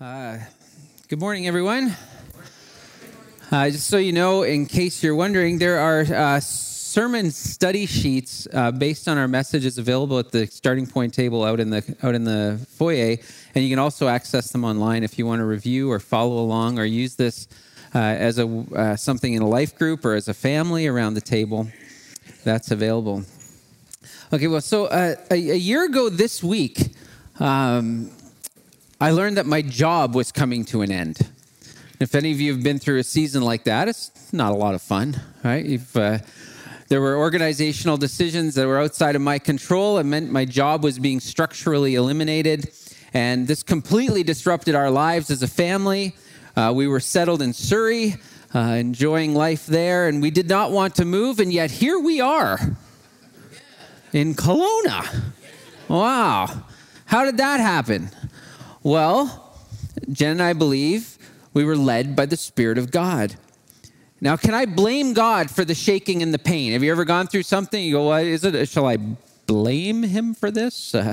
Uh, 0.00 0.38
good 1.08 1.20
morning, 1.20 1.46
everyone. 1.46 1.94
Uh, 3.52 3.68
just 3.68 3.86
so 3.86 3.98
you 3.98 4.14
know, 4.14 4.44
in 4.44 4.64
case 4.64 5.02
you're 5.02 5.14
wondering, 5.14 5.58
there 5.58 5.78
are 5.78 6.00
uh, 6.00 6.40
sermon 6.40 7.30
study 7.30 7.84
sheets 7.84 8.48
uh, 8.54 8.70
based 8.70 9.08
on 9.08 9.18
our 9.18 9.28
messages 9.28 9.76
available 9.76 10.18
at 10.18 10.32
the 10.32 10.46
starting 10.46 10.86
point 10.86 11.12
table 11.12 11.44
out 11.44 11.60
in 11.60 11.68
the 11.68 11.84
out 12.02 12.14
in 12.14 12.24
the 12.24 12.58
foyer, 12.78 13.18
and 13.54 13.62
you 13.62 13.68
can 13.68 13.78
also 13.78 14.08
access 14.08 14.50
them 14.52 14.64
online 14.64 15.04
if 15.04 15.18
you 15.18 15.26
want 15.26 15.40
to 15.40 15.44
review 15.44 15.92
or 15.92 16.00
follow 16.00 16.38
along 16.38 16.78
or 16.78 16.86
use 16.86 17.16
this 17.16 17.46
uh, 17.94 17.98
as 17.98 18.38
a 18.38 18.46
uh, 18.74 18.96
something 18.96 19.34
in 19.34 19.42
a 19.42 19.48
life 19.48 19.76
group 19.76 20.02
or 20.06 20.14
as 20.14 20.28
a 20.28 20.34
family 20.34 20.86
around 20.86 21.12
the 21.12 21.20
table. 21.20 21.68
That's 22.42 22.70
available. 22.70 23.24
Okay, 24.32 24.46
well, 24.46 24.62
so 24.62 24.86
a, 24.90 25.18
a, 25.30 25.36
year 25.36 25.84
ago 25.84 26.08
this 26.08 26.42
week. 26.42 26.94
Um, 27.38 28.10
I 29.02 29.12
learned 29.12 29.38
that 29.38 29.46
my 29.46 29.62
job 29.62 30.14
was 30.14 30.30
coming 30.30 30.62
to 30.66 30.82
an 30.82 30.92
end. 30.92 31.26
If 32.00 32.14
any 32.14 32.32
of 32.32 32.40
you 32.40 32.52
have 32.52 32.62
been 32.62 32.78
through 32.78 32.98
a 32.98 33.02
season 33.02 33.42
like 33.42 33.64
that, 33.64 33.88
it's 33.88 34.30
not 34.30 34.52
a 34.52 34.54
lot 34.54 34.74
of 34.74 34.82
fun, 34.82 35.18
right? 35.42 35.64
If 35.64 35.96
uh, 35.96 36.18
there 36.88 37.00
were 37.00 37.16
organizational 37.16 37.96
decisions 37.96 38.54
that 38.56 38.66
were 38.66 38.78
outside 38.78 39.16
of 39.16 39.22
my 39.22 39.38
control, 39.38 39.96
it 39.96 40.04
meant 40.04 40.30
my 40.30 40.44
job 40.44 40.84
was 40.84 40.98
being 40.98 41.18
structurally 41.18 41.94
eliminated. 41.94 42.70
And 43.14 43.48
this 43.48 43.62
completely 43.62 44.22
disrupted 44.22 44.74
our 44.74 44.90
lives 44.90 45.30
as 45.30 45.42
a 45.42 45.48
family. 45.48 46.14
Uh, 46.54 46.70
we 46.76 46.86
were 46.86 47.00
settled 47.00 47.40
in 47.40 47.54
Surrey, 47.54 48.16
uh, 48.54 48.58
enjoying 48.58 49.34
life 49.34 49.64
there, 49.64 50.08
and 50.08 50.20
we 50.20 50.30
did 50.30 50.46
not 50.46 50.72
want 50.72 50.94
to 50.96 51.06
move, 51.06 51.40
and 51.40 51.50
yet 51.50 51.70
here 51.70 51.98
we 51.98 52.20
are 52.20 52.58
in 54.12 54.34
Kelowna. 54.34 55.32
Wow. 55.88 56.64
How 57.06 57.24
did 57.24 57.38
that 57.38 57.60
happen? 57.60 58.10
Well, 58.82 59.54
Jen 60.10 60.32
and 60.32 60.42
I 60.42 60.54
believe 60.54 61.18
we 61.52 61.64
were 61.64 61.76
led 61.76 62.16
by 62.16 62.24
the 62.24 62.36
Spirit 62.36 62.78
of 62.78 62.90
God. 62.90 63.36
Now, 64.22 64.36
can 64.36 64.54
I 64.54 64.64
blame 64.64 65.12
God 65.12 65.50
for 65.50 65.66
the 65.66 65.74
shaking 65.74 66.22
and 66.22 66.32
the 66.32 66.38
pain? 66.38 66.72
Have 66.72 66.82
you 66.82 66.90
ever 66.90 67.04
gone 67.04 67.26
through 67.26 67.42
something? 67.42 67.82
You 67.82 67.92
go, 67.92 68.04
what 68.04 68.24
is 68.24 68.42
it? 68.42 68.68
Shall 68.68 68.86
I 68.86 68.96
blame 69.46 70.02
him 70.02 70.34
for 70.34 70.50
this? 70.50 70.94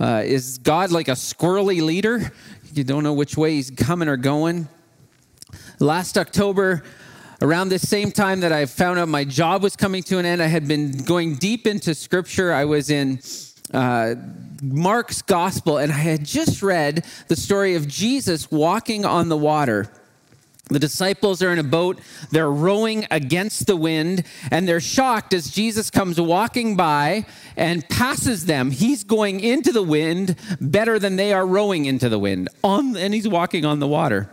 Uh, 0.00 0.04
uh, 0.04 0.22
is 0.24 0.58
God 0.58 0.92
like 0.92 1.08
a 1.08 1.16
squirrely 1.16 1.82
leader? 1.82 2.30
You 2.72 2.84
don't 2.84 3.02
know 3.02 3.14
which 3.14 3.36
way 3.36 3.54
he's 3.54 3.68
coming 3.68 4.06
or 4.06 4.16
going. 4.16 4.68
Last 5.80 6.16
October, 6.16 6.84
around 7.42 7.70
this 7.70 7.88
same 7.88 8.12
time 8.12 8.38
that 8.40 8.52
I 8.52 8.66
found 8.66 9.00
out 9.00 9.08
my 9.08 9.24
job 9.24 9.60
was 9.60 9.74
coming 9.74 10.04
to 10.04 10.18
an 10.18 10.24
end, 10.24 10.40
I 10.40 10.46
had 10.46 10.68
been 10.68 10.98
going 10.98 11.34
deep 11.34 11.66
into 11.66 11.96
scripture. 11.96 12.52
I 12.52 12.64
was 12.64 12.90
in 12.90 13.20
uh, 13.72 14.14
Mark's 14.62 15.22
gospel, 15.22 15.78
and 15.78 15.92
I 15.92 15.96
had 15.96 16.24
just 16.24 16.62
read 16.62 17.04
the 17.28 17.36
story 17.36 17.74
of 17.74 17.86
Jesus 17.86 18.50
walking 18.50 19.04
on 19.04 19.28
the 19.28 19.36
water. 19.36 19.90
The 20.70 20.78
disciples 20.78 21.42
are 21.42 21.50
in 21.50 21.58
a 21.58 21.64
boat, 21.64 21.98
they're 22.30 22.50
rowing 22.50 23.06
against 23.10 23.66
the 23.66 23.76
wind, 23.76 24.24
and 24.50 24.68
they're 24.68 24.80
shocked 24.80 25.32
as 25.32 25.50
Jesus 25.50 25.90
comes 25.90 26.20
walking 26.20 26.76
by 26.76 27.24
and 27.56 27.88
passes 27.88 28.44
them. 28.44 28.70
He's 28.70 29.02
going 29.02 29.40
into 29.40 29.72
the 29.72 29.82
wind 29.82 30.36
better 30.60 30.98
than 30.98 31.16
they 31.16 31.32
are 31.32 31.46
rowing 31.46 31.86
into 31.86 32.10
the 32.10 32.18
wind, 32.18 32.50
on, 32.62 32.96
and 32.96 33.14
he's 33.14 33.26
walking 33.26 33.64
on 33.64 33.78
the 33.78 33.88
water. 33.88 34.30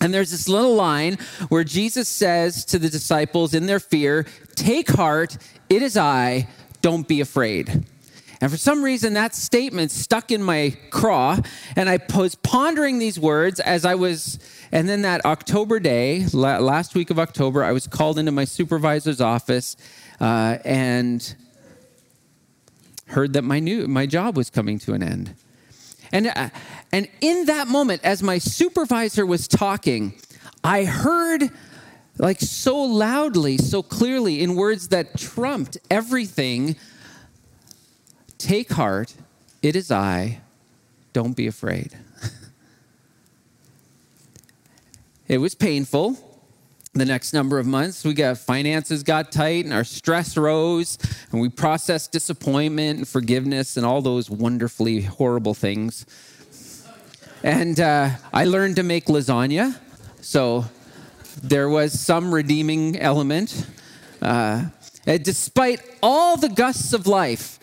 And 0.00 0.12
there's 0.14 0.30
this 0.30 0.48
little 0.48 0.74
line 0.74 1.18
where 1.50 1.62
Jesus 1.62 2.08
says 2.08 2.64
to 2.66 2.78
the 2.78 2.88
disciples 2.88 3.54
in 3.54 3.66
their 3.66 3.80
fear, 3.80 4.26
Take 4.56 4.88
heart, 4.88 5.36
it 5.68 5.82
is 5.82 5.96
I, 5.96 6.48
don't 6.80 7.06
be 7.06 7.20
afraid. 7.20 7.84
And 8.40 8.50
for 8.50 8.56
some 8.56 8.82
reason, 8.82 9.14
that 9.14 9.34
statement 9.34 9.90
stuck 9.90 10.30
in 10.30 10.42
my 10.42 10.76
craw. 10.90 11.38
And 11.76 11.88
I 11.90 11.98
was 12.16 12.34
pondering 12.36 12.98
these 12.98 13.20
words 13.20 13.60
as 13.60 13.84
I 13.84 13.94
was, 13.94 14.38
and 14.72 14.88
then 14.88 15.02
that 15.02 15.24
October 15.26 15.78
day, 15.78 16.24
last 16.32 16.94
week 16.94 17.10
of 17.10 17.18
October, 17.18 17.62
I 17.62 17.72
was 17.72 17.86
called 17.86 18.18
into 18.18 18.32
my 18.32 18.44
supervisor's 18.44 19.20
office 19.20 19.76
uh, 20.20 20.58
and 20.64 21.34
heard 23.06 23.32
that 23.32 23.42
my 23.42 23.58
new 23.58 23.88
my 23.88 24.06
job 24.06 24.36
was 24.36 24.50
coming 24.50 24.78
to 24.78 24.94
an 24.94 25.02
end. 25.02 25.34
And, 26.12 26.28
uh, 26.28 26.50
and 26.92 27.08
in 27.20 27.46
that 27.46 27.68
moment, 27.68 28.00
as 28.04 28.22
my 28.22 28.38
supervisor 28.38 29.24
was 29.26 29.46
talking, 29.46 30.14
I 30.64 30.84
heard 30.84 31.50
like 32.18 32.40
so 32.40 32.78
loudly, 32.78 33.56
so 33.58 33.82
clearly, 33.82 34.42
in 34.42 34.54
words 34.54 34.88
that 34.88 35.16
trumped 35.18 35.78
everything 35.90 36.76
Take 38.40 38.72
heart, 38.72 39.12
it 39.60 39.76
is 39.76 39.90
I. 39.90 40.40
Don't 41.12 41.36
be 41.36 41.46
afraid. 41.46 41.92
it 45.28 45.36
was 45.36 45.54
painful. 45.54 46.16
The 46.94 47.04
next 47.04 47.34
number 47.34 47.58
of 47.58 47.66
months, 47.66 48.02
we 48.02 48.14
got 48.14 48.38
finances 48.38 49.02
got 49.02 49.30
tight 49.30 49.66
and 49.66 49.74
our 49.74 49.84
stress 49.84 50.38
rose, 50.38 50.96
and 51.30 51.42
we 51.42 51.50
processed 51.50 52.12
disappointment 52.12 53.00
and 53.00 53.06
forgiveness 53.06 53.76
and 53.76 53.84
all 53.84 54.00
those 54.00 54.30
wonderfully 54.30 55.02
horrible 55.02 55.52
things. 55.52 56.06
And 57.42 57.78
uh, 57.78 58.08
I 58.32 58.46
learned 58.46 58.76
to 58.76 58.82
make 58.82 59.04
lasagna, 59.04 59.78
so 60.22 60.64
there 61.42 61.68
was 61.68 62.00
some 62.00 62.32
redeeming 62.32 62.98
element. 62.98 63.66
Uh, 64.22 64.64
despite 65.04 65.82
all 66.02 66.38
the 66.38 66.48
gusts 66.48 66.94
of 66.94 67.06
life, 67.06 67.59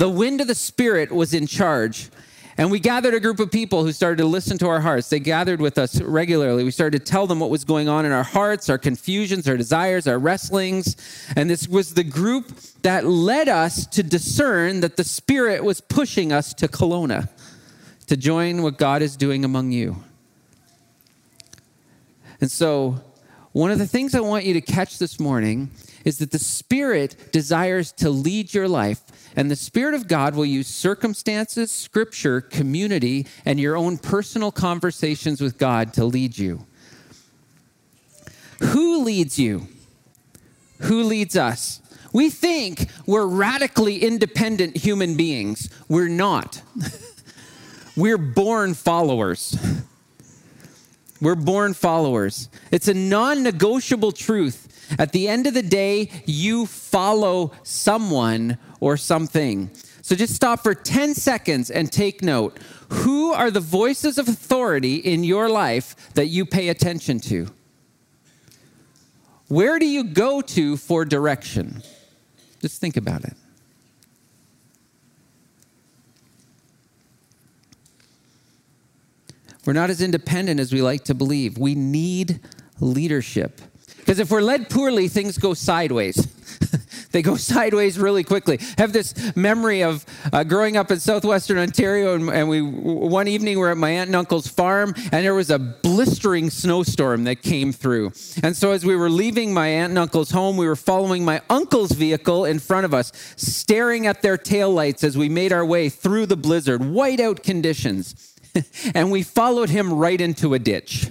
the 0.00 0.08
wind 0.08 0.40
of 0.40 0.46
the 0.46 0.54
Spirit 0.54 1.12
was 1.12 1.34
in 1.34 1.46
charge. 1.46 2.08
And 2.56 2.70
we 2.70 2.80
gathered 2.80 3.12
a 3.12 3.20
group 3.20 3.38
of 3.38 3.50
people 3.50 3.84
who 3.84 3.92
started 3.92 4.16
to 4.16 4.24
listen 4.24 4.56
to 4.56 4.66
our 4.66 4.80
hearts. 4.80 5.10
They 5.10 5.20
gathered 5.20 5.60
with 5.60 5.76
us 5.76 6.00
regularly. 6.00 6.64
We 6.64 6.70
started 6.70 7.04
to 7.04 7.12
tell 7.12 7.26
them 7.26 7.38
what 7.38 7.50
was 7.50 7.64
going 7.64 7.86
on 7.86 8.06
in 8.06 8.12
our 8.12 8.22
hearts, 8.22 8.70
our 8.70 8.78
confusions, 8.78 9.46
our 9.46 9.58
desires, 9.58 10.06
our 10.06 10.18
wrestlings. 10.18 10.96
And 11.36 11.50
this 11.50 11.68
was 11.68 11.92
the 11.92 12.02
group 12.02 12.46
that 12.80 13.04
led 13.04 13.50
us 13.50 13.86
to 13.88 14.02
discern 14.02 14.80
that 14.80 14.96
the 14.96 15.04
Spirit 15.04 15.62
was 15.62 15.82
pushing 15.82 16.32
us 16.32 16.54
to 16.54 16.66
Kelowna, 16.66 17.28
to 18.06 18.16
join 18.16 18.62
what 18.62 18.78
God 18.78 19.02
is 19.02 19.18
doing 19.18 19.44
among 19.44 19.70
you. 19.70 20.02
And 22.40 22.50
so, 22.50 23.02
one 23.52 23.70
of 23.70 23.78
the 23.78 23.86
things 23.86 24.14
I 24.14 24.20
want 24.20 24.46
you 24.46 24.54
to 24.54 24.62
catch 24.62 24.98
this 24.98 25.20
morning 25.20 25.70
is 26.04 26.18
that 26.18 26.30
the 26.30 26.38
Spirit 26.38 27.32
desires 27.32 27.92
to 27.92 28.10
lead 28.10 28.54
your 28.54 28.68
life 28.68 29.02
and 29.36 29.50
the 29.50 29.56
Spirit 29.56 29.94
of 29.94 30.08
God 30.08 30.34
will 30.34 30.46
use 30.46 30.66
circumstances, 30.66 31.70
scripture, 31.70 32.40
community, 32.40 33.26
and 33.44 33.60
your 33.60 33.76
own 33.76 33.98
personal 33.98 34.50
conversations 34.50 35.40
with 35.40 35.58
God 35.58 35.92
to 35.94 36.04
lead 36.04 36.36
you. 36.36 36.66
Who 38.60 39.02
leads 39.02 39.38
you? 39.38 39.68
Who 40.80 41.02
leads 41.04 41.36
us? 41.36 41.80
We 42.12 42.28
think 42.28 42.88
we're 43.06 43.26
radically 43.26 43.98
independent 43.98 44.76
human 44.76 45.16
beings. 45.16 45.70
We're 45.88 46.08
not. 46.08 46.62
we're 47.96 48.18
born 48.18 48.74
followers. 48.74 49.56
We're 51.22 51.34
born 51.34 51.74
followers. 51.74 52.48
It's 52.70 52.88
a 52.88 52.94
non 52.94 53.42
negotiable 53.42 54.10
truth. 54.10 54.69
At 54.98 55.12
the 55.12 55.28
end 55.28 55.46
of 55.46 55.54
the 55.54 55.62
day, 55.62 56.10
you 56.26 56.66
follow 56.66 57.52
someone 57.62 58.58
or 58.80 58.96
something. 58.96 59.70
So 60.02 60.16
just 60.16 60.34
stop 60.34 60.62
for 60.62 60.74
10 60.74 61.14
seconds 61.14 61.70
and 61.70 61.92
take 61.92 62.22
note. 62.22 62.58
Who 62.90 63.32
are 63.32 63.50
the 63.50 63.60
voices 63.60 64.18
of 64.18 64.28
authority 64.28 64.96
in 64.96 65.22
your 65.22 65.48
life 65.48 66.12
that 66.14 66.26
you 66.26 66.44
pay 66.44 66.68
attention 66.68 67.20
to? 67.20 67.48
Where 69.48 69.78
do 69.78 69.86
you 69.86 70.04
go 70.04 70.40
to 70.40 70.76
for 70.76 71.04
direction? 71.04 71.82
Just 72.60 72.80
think 72.80 72.96
about 72.96 73.24
it. 73.24 73.34
We're 79.64 79.72
not 79.74 79.90
as 79.90 80.00
independent 80.00 80.58
as 80.58 80.72
we 80.72 80.82
like 80.82 81.04
to 81.04 81.14
believe. 81.14 81.58
We 81.58 81.74
need 81.74 82.40
leadership. 82.80 83.60
Because 84.00 84.18
if 84.18 84.30
we're 84.30 84.40
led 84.40 84.68
poorly, 84.68 85.08
things 85.08 85.38
go 85.38 85.54
sideways. 85.54 86.26
they 87.12 87.22
go 87.22 87.36
sideways 87.36 87.98
really 87.98 88.24
quickly. 88.24 88.58
I 88.60 88.80
have 88.80 88.92
this 88.92 89.36
memory 89.36 89.82
of 89.82 90.04
uh, 90.32 90.44
growing 90.44 90.76
up 90.76 90.90
in 90.90 91.00
southwestern 91.00 91.58
Ontario, 91.58 92.14
and, 92.14 92.28
and, 92.30 92.48
we 92.48 92.60
one 92.62 93.28
evening 93.28 93.56
we 93.56 93.62
were 93.62 93.70
at 93.70 93.76
my 93.76 93.90
aunt 93.90 94.08
and 94.08 94.16
uncle's 94.16 94.46
farm, 94.46 94.94
and 95.12 95.24
there 95.24 95.34
was 95.34 95.50
a 95.50 95.58
blistering 95.58 96.50
snowstorm 96.50 97.24
that 97.24 97.42
came 97.42 97.72
through. 97.72 98.12
And 98.42 98.56
so 98.56 98.72
as 98.72 98.84
we 98.84 98.96
were 98.96 99.10
leaving 99.10 99.54
my 99.54 99.68
aunt 99.68 99.90
and 99.90 99.98
uncle's 99.98 100.30
home, 100.30 100.56
we 100.56 100.66
were 100.66 100.76
following 100.76 101.24
my 101.24 101.40
uncle's 101.48 101.92
vehicle 101.92 102.44
in 102.44 102.58
front 102.58 102.84
of 102.84 102.94
us, 102.94 103.12
staring 103.36 104.06
at 104.06 104.22
their 104.22 104.36
taillights 104.36 105.04
as 105.04 105.16
we 105.16 105.28
made 105.28 105.52
our 105.52 105.64
way 105.64 105.88
through 105.88 106.26
the 106.26 106.36
blizzard, 106.36 106.80
whiteout 106.80 107.42
conditions. 107.42 108.36
and 108.94 109.10
we 109.10 109.22
followed 109.22 109.70
him 109.70 109.92
right 109.92 110.20
into 110.20 110.54
a 110.54 110.58
ditch. 110.58 111.08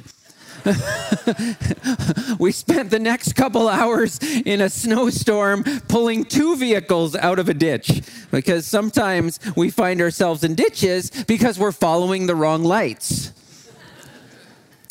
we 2.39 2.51
spent 2.51 2.89
the 2.89 2.99
next 2.99 3.33
couple 3.33 3.67
hours 3.67 4.19
in 4.21 4.61
a 4.61 4.69
snowstorm 4.69 5.63
pulling 5.87 6.25
two 6.25 6.55
vehicles 6.55 7.15
out 7.15 7.39
of 7.39 7.49
a 7.49 7.53
ditch 7.53 8.01
because 8.31 8.65
sometimes 8.65 9.39
we 9.55 9.69
find 9.69 10.01
ourselves 10.01 10.43
in 10.43 10.55
ditches 10.55 11.09
because 11.25 11.57
we're 11.57 11.71
following 11.71 12.27
the 12.27 12.35
wrong 12.35 12.63
lights. 12.63 13.31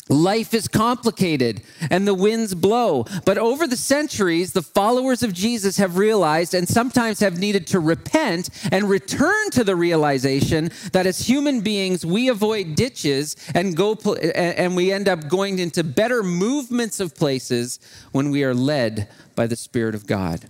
Life 0.09 0.55
is 0.55 0.67
complicated 0.67 1.61
and 1.91 2.07
the 2.07 2.15
winds 2.15 2.55
blow. 2.55 3.05
But 3.25 3.37
over 3.37 3.67
the 3.67 3.77
centuries, 3.77 4.53
the 4.53 4.63
followers 4.63 5.21
of 5.21 5.33
Jesus 5.33 5.77
have 5.77 5.97
realized 5.97 6.55
and 6.55 6.67
sometimes 6.67 7.19
have 7.19 7.37
needed 7.37 7.67
to 7.67 7.79
repent 7.79 8.49
and 8.71 8.89
return 8.89 9.51
to 9.51 9.63
the 9.63 9.75
realization 9.75 10.71
that 10.93 11.05
as 11.05 11.19
human 11.19 11.61
beings, 11.61 12.03
we 12.03 12.27
avoid 12.27 12.75
ditches 12.75 13.35
and 13.53 13.77
go 13.77 13.93
and 14.23 14.75
we 14.75 14.91
end 14.91 15.07
up 15.07 15.27
going 15.27 15.59
into 15.59 15.83
better 15.83 16.23
movements 16.23 16.99
of 16.99 17.13
places 17.13 17.79
when 18.11 18.31
we 18.31 18.43
are 18.43 18.55
led 18.55 19.09
by 19.35 19.45
the 19.45 19.55
Spirit 19.55 19.93
of 19.93 20.07
God. 20.07 20.43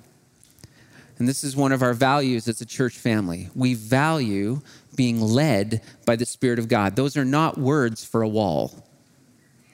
And 1.17 1.27
this 1.27 1.43
is 1.43 1.57
one 1.57 1.73
of 1.73 1.83
our 1.83 1.93
values 1.93 2.47
as 2.47 2.61
a 2.61 2.65
church 2.65 2.97
family. 2.97 3.49
We 3.53 3.73
value 3.73 4.61
being 4.95 5.19
led 5.19 5.81
by 6.05 6.15
the 6.15 6.25
Spirit 6.25 6.59
of 6.59 6.69
God. 6.69 6.95
Those 6.95 7.17
are 7.17 7.25
not 7.25 7.57
words 7.57 8.05
for 8.05 8.21
a 8.21 8.27
wall. 8.27 8.85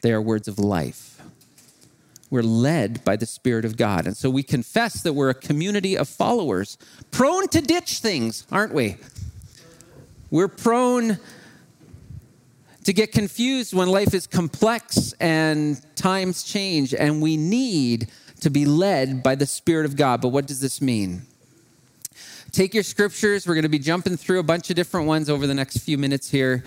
They 0.05 0.11
are 0.11 0.21
words 0.21 0.47
of 0.47 0.59
life. 0.59 1.19
We're 2.29 2.43
led 2.43 3.03
by 3.03 3.15
the 3.15 3.25
Spirit 3.25 3.65
of 3.65 3.75
God. 3.75 4.05
And 4.05 4.15
so 4.15 4.29
we 4.29 4.43
confess 4.43 5.01
that 5.01 5.13
we're 5.13 5.31
a 5.31 5.33
community 5.33 5.97
of 5.97 6.07
followers, 6.07 6.77
prone 7.09 7.47
to 7.47 7.59
ditch 7.59 7.97
things, 8.01 8.45
aren't 8.51 8.71
we? 8.71 8.97
We're 10.29 10.47
prone 10.47 11.17
to 12.83 12.93
get 12.93 13.13
confused 13.13 13.73
when 13.73 13.89
life 13.89 14.13
is 14.13 14.27
complex 14.27 15.15
and 15.19 15.81
times 15.95 16.43
change, 16.43 16.93
and 16.93 17.19
we 17.19 17.35
need 17.35 18.09
to 18.41 18.51
be 18.51 18.67
led 18.67 19.23
by 19.23 19.33
the 19.33 19.47
Spirit 19.47 19.87
of 19.87 19.95
God. 19.95 20.21
But 20.21 20.27
what 20.27 20.45
does 20.45 20.61
this 20.61 20.83
mean? 20.83 21.23
Take 22.51 22.75
your 22.75 22.83
scriptures. 22.83 23.47
We're 23.47 23.55
going 23.55 23.63
to 23.63 23.69
be 23.69 23.79
jumping 23.79 24.17
through 24.17 24.37
a 24.37 24.43
bunch 24.43 24.69
of 24.69 24.75
different 24.75 25.07
ones 25.07 25.31
over 25.31 25.47
the 25.47 25.55
next 25.55 25.79
few 25.79 25.97
minutes 25.97 26.29
here. 26.29 26.63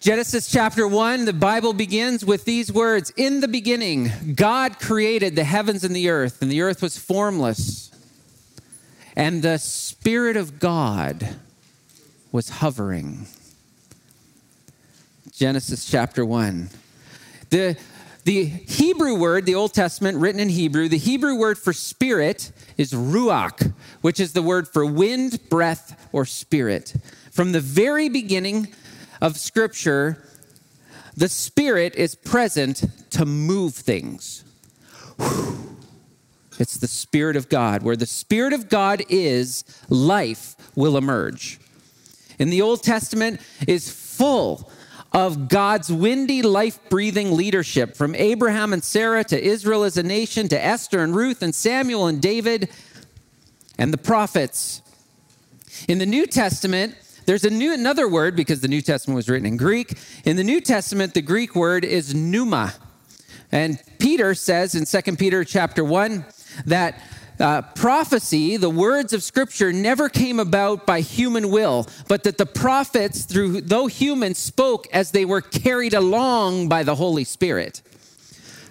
Genesis 0.00 0.50
chapter 0.50 0.86
1, 0.86 1.24
the 1.24 1.32
Bible 1.32 1.72
begins 1.72 2.24
with 2.24 2.44
these 2.44 2.70
words 2.70 3.10
In 3.16 3.40
the 3.40 3.48
beginning, 3.48 4.10
God 4.34 4.78
created 4.78 5.34
the 5.34 5.44
heavens 5.44 5.84
and 5.84 5.96
the 5.96 6.10
earth, 6.10 6.42
and 6.42 6.50
the 6.50 6.60
earth 6.60 6.82
was 6.82 6.98
formless. 6.98 7.90
And 9.16 9.42
the 9.42 9.58
Spirit 9.58 10.36
of 10.36 10.58
God 10.58 11.36
was 12.30 12.50
hovering. 12.50 13.26
Genesis 15.32 15.90
chapter 15.90 16.24
1. 16.24 16.68
The, 17.48 17.76
the 18.24 18.44
Hebrew 18.44 19.14
word, 19.14 19.46
the 19.46 19.54
Old 19.54 19.72
Testament 19.72 20.18
written 20.18 20.40
in 20.40 20.50
Hebrew, 20.50 20.88
the 20.88 20.98
Hebrew 20.98 21.36
word 21.36 21.56
for 21.56 21.72
spirit 21.72 22.52
is 22.76 22.92
ruach, 22.92 23.72
which 24.02 24.20
is 24.20 24.34
the 24.34 24.42
word 24.42 24.68
for 24.68 24.84
wind, 24.84 25.48
breath, 25.48 26.08
or 26.12 26.26
spirit. 26.26 26.94
From 27.30 27.52
the 27.52 27.60
very 27.60 28.10
beginning, 28.10 28.68
of 29.26 29.36
Scripture, 29.36 30.22
the 31.16 31.28
Spirit 31.28 31.96
is 31.96 32.14
present 32.14 32.84
to 33.10 33.26
move 33.26 33.74
things. 33.74 34.44
It's 36.60 36.76
the 36.76 36.86
Spirit 36.86 37.34
of 37.34 37.48
God. 37.48 37.82
Where 37.82 37.96
the 37.96 38.06
Spirit 38.06 38.52
of 38.52 38.68
God 38.68 39.02
is, 39.08 39.64
life 39.88 40.54
will 40.76 40.96
emerge. 40.96 41.58
In 42.38 42.50
the 42.50 42.62
Old 42.62 42.84
Testament 42.84 43.40
is 43.66 43.90
full 43.90 44.70
of 45.10 45.48
God's 45.48 45.92
windy, 45.92 46.42
life 46.42 46.78
breathing 46.88 47.32
leadership 47.32 47.96
from 47.96 48.14
Abraham 48.14 48.72
and 48.72 48.84
Sarah 48.84 49.24
to 49.24 49.44
Israel 49.44 49.82
as 49.82 49.96
a 49.96 50.04
nation 50.04 50.46
to 50.48 50.64
Esther 50.64 51.02
and 51.02 51.16
Ruth 51.16 51.42
and 51.42 51.52
Samuel 51.52 52.06
and 52.06 52.22
David 52.22 52.68
and 53.76 53.92
the 53.92 53.98
prophets. 53.98 54.82
In 55.88 55.98
the 55.98 56.06
New 56.06 56.26
Testament, 56.26 56.94
there's 57.26 57.44
a 57.44 57.50
new 57.50 57.74
another 57.74 58.08
word 58.08 58.36
because 58.36 58.60
the 58.60 58.68
New 58.68 58.80
Testament 58.80 59.16
was 59.16 59.28
written 59.28 59.46
in 59.46 59.56
Greek. 59.56 59.98
In 60.24 60.36
the 60.36 60.44
New 60.44 60.60
Testament, 60.60 61.12
the 61.12 61.22
Greek 61.22 61.54
word 61.56 61.84
is 61.84 62.14
pneuma. 62.14 62.74
And 63.50 63.80
Peter 63.98 64.34
says 64.34 64.74
in 64.74 64.84
2 64.86 65.16
Peter 65.16 65.44
chapter 65.44 65.84
1 65.84 66.24
that 66.66 67.02
uh, 67.38 67.62
prophecy, 67.74 68.56
the 68.56 68.70
words 68.70 69.12
of 69.12 69.22
Scripture, 69.22 69.72
never 69.72 70.08
came 70.08 70.40
about 70.40 70.86
by 70.86 71.00
human 71.00 71.50
will, 71.50 71.86
but 72.08 72.22
that 72.22 72.38
the 72.38 72.46
prophets, 72.46 73.24
through 73.24 73.60
though 73.60 73.88
human, 73.88 74.34
spoke 74.34 74.86
as 74.92 75.10
they 75.10 75.24
were 75.24 75.42
carried 75.42 75.94
along 75.94 76.68
by 76.68 76.82
the 76.82 76.94
Holy 76.94 77.24
Spirit. 77.24 77.82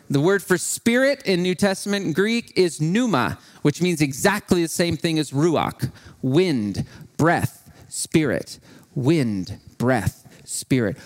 The 0.09 0.21
word 0.21 0.41
for 0.41 0.57
spirit 0.57 1.23
in 1.25 1.43
New 1.43 1.55
Testament 1.55 2.15
Greek 2.15 2.53
is 2.55 2.79
pneuma, 2.79 3.37
which 3.63 3.81
means 3.81 4.01
exactly 4.01 4.61
the 4.61 4.69
same 4.69 4.97
thing 4.97 5.19
as 5.19 5.31
ruach, 5.31 5.91
wind, 6.21 6.85
breath 7.17 7.64
spirit, 7.95 8.59
wind, 8.94 9.57
breath, 9.77 10.27
spirit. 10.44 10.97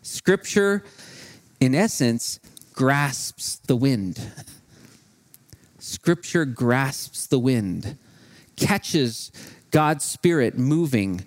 Scripture, 0.00 0.84
in 1.58 1.74
essence, 1.74 2.38
grasps 2.72 3.56
the 3.66 3.74
wind. 3.74 4.20
Scripture 5.78 6.44
grasps 6.44 7.26
the 7.26 7.38
wind, 7.38 7.98
catches 8.54 9.32
God's 9.72 10.04
Spirit 10.04 10.56
moving 10.56 11.24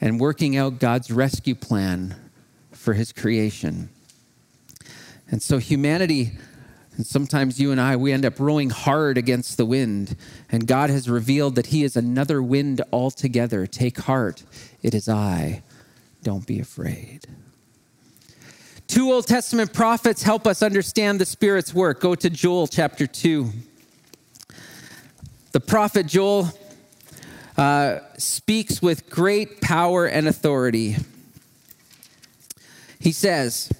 and 0.00 0.18
working 0.18 0.56
out 0.56 0.80
God's 0.80 1.12
rescue 1.12 1.54
plan 1.54 2.16
for 2.72 2.94
his 2.94 3.12
creation. 3.12 3.88
And 5.30 5.40
so 5.40 5.58
humanity 5.58 6.32
and 6.98 7.06
sometimes 7.06 7.60
you 7.60 7.70
and 7.70 7.80
I, 7.80 7.94
we 7.94 8.12
end 8.12 8.26
up 8.26 8.40
rowing 8.40 8.70
hard 8.70 9.16
against 9.16 9.56
the 9.56 9.64
wind. 9.64 10.16
And 10.50 10.66
God 10.66 10.90
has 10.90 11.08
revealed 11.08 11.54
that 11.54 11.66
He 11.66 11.84
is 11.84 11.96
another 11.96 12.42
wind 12.42 12.82
altogether. 12.92 13.68
Take 13.68 13.98
heart, 13.98 14.42
it 14.82 14.94
is 14.94 15.08
I. 15.08 15.62
Don't 16.24 16.44
be 16.44 16.58
afraid. 16.58 17.28
Two 18.88 19.12
Old 19.12 19.28
Testament 19.28 19.72
prophets 19.72 20.24
help 20.24 20.44
us 20.44 20.60
understand 20.60 21.20
the 21.20 21.24
Spirit's 21.24 21.72
work. 21.72 22.00
Go 22.00 22.16
to 22.16 22.28
Joel 22.28 22.66
chapter 22.66 23.06
2. 23.06 23.48
The 25.52 25.60
prophet 25.60 26.06
Joel 26.06 26.48
uh, 27.56 28.00
speaks 28.16 28.82
with 28.82 29.08
great 29.08 29.60
power 29.60 30.06
and 30.06 30.26
authority. 30.26 30.96
He 32.98 33.12
says, 33.12 33.70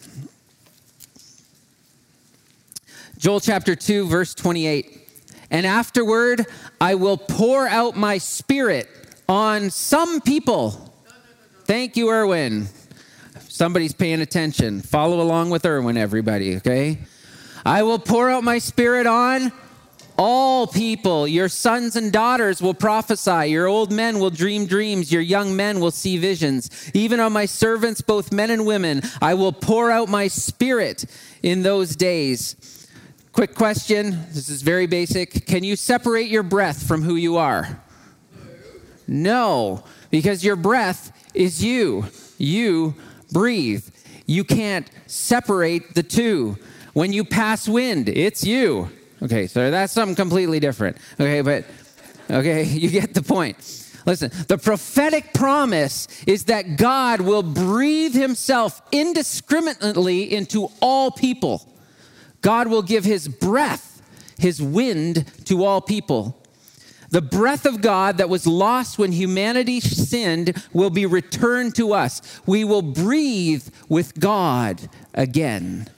Joel 3.19 3.41
chapter 3.41 3.75
2, 3.75 4.07
verse 4.07 4.33
28. 4.33 5.11
And 5.51 5.67
afterward, 5.67 6.47
I 6.81 6.95
will 6.95 7.17
pour 7.17 7.67
out 7.67 7.97
my 7.97 8.19
spirit 8.19 8.89
on 9.29 9.71
some 9.71 10.21
people. 10.21 10.95
Thank 11.65 11.97
you, 11.97 12.11
Erwin. 12.11 12.69
Somebody's 13.49 13.93
paying 13.93 14.21
attention. 14.21 14.83
Follow 14.83 15.21
along 15.21 15.51
with 15.51 15.67
Erwin, 15.67 15.97
everybody, 15.97 16.59
okay? 16.59 16.99
I 17.67 17.83
will 17.83 17.99
pour 17.99 18.31
out 18.31 18.45
my 18.45 18.59
spirit 18.59 19.09
on 19.09 19.51
all 20.17 20.69
people. 20.69 21.27
Your 21.27 21.49
sons 21.49 21.97
and 21.97 22.13
daughters 22.13 22.63
will 22.63 22.73
prophesy. 22.73 23.49
Your 23.49 23.67
old 23.67 23.91
men 23.91 24.21
will 24.21 24.31
dream 24.31 24.65
dreams. 24.65 25.11
Your 25.11 25.23
young 25.23 25.57
men 25.57 25.81
will 25.81 25.91
see 25.91 26.19
visions. 26.19 26.71
Even 26.95 27.19
on 27.19 27.33
my 27.33 27.47
servants, 27.47 28.01
both 28.01 28.33
men 28.33 28.53
and 28.53 28.65
women, 28.65 29.03
I 29.21 29.35
will 29.35 29.53
pour 29.53 29.91
out 29.91 30.09
my 30.09 30.29
spirit 30.29 31.05
in 31.43 31.65
those 31.65 31.97
days. 31.97 32.78
Quick 33.39 33.55
question. 33.55 34.19
This 34.33 34.49
is 34.49 34.63
very 34.63 34.89
basic. 34.89 35.47
Can 35.47 35.63
you 35.63 35.77
separate 35.77 36.27
your 36.27 36.43
breath 36.43 36.83
from 36.83 37.03
who 37.03 37.15
you 37.15 37.37
are? 37.37 37.81
No, 39.07 39.85
because 40.11 40.43
your 40.43 40.57
breath 40.57 41.13
is 41.35 41.63
you. 41.63 42.07
You 42.39 42.97
breathe. 43.31 43.89
You 44.27 44.43
can't 44.43 44.91
separate 45.07 45.95
the 45.95 46.03
two. 46.03 46.59
When 46.95 47.13
you 47.13 47.25
pass 47.25 47.69
wind, 47.69 48.09
it's 48.09 48.43
you. 48.43 48.91
Okay, 49.23 49.47
so 49.47 49.71
that's 49.71 49.93
something 49.93 50.17
completely 50.17 50.59
different. 50.59 50.97
Okay, 51.21 51.41
but 51.41 51.65
okay, 52.29 52.65
you 52.65 52.91
get 52.91 53.15
the 53.15 53.23
point. 53.23 53.57
Listen, 54.05 54.33
the 54.49 54.59
prophetic 54.59 55.33
promise 55.33 56.09
is 56.27 56.47
that 56.47 56.77
God 56.77 57.21
will 57.21 57.45
breathe 57.45 58.15
himself 58.15 58.83
indiscriminately 58.91 60.25
into 60.25 60.73
all 60.81 61.13
people. 61.13 61.78
God 62.41 62.69
will 62.69 62.83
give 62.83 63.05
his 63.05 63.29
breath, 63.29 64.03
his 64.39 64.63
wind 64.63 65.25
to 65.47 65.65
all 65.65 65.81
people. 65.81 66.43
The 67.11 67.23
breath 67.23 67.65
of 67.65 67.81
God 67.81 68.19
that 68.19 68.29
was 68.29 68.47
lost 68.47 68.99
when 68.99 69.13
humanity 69.13 69.81
sinned 69.81 70.63
will 70.73 70.91
be 70.91 71.07
returned 71.07 71.75
to 71.77 71.95
us. 71.95 72.21
We 72.47 72.65
will 72.65 72.83
breathe 72.83 73.67
with 73.89 74.21
God 74.21 74.91
again. 75.15 75.89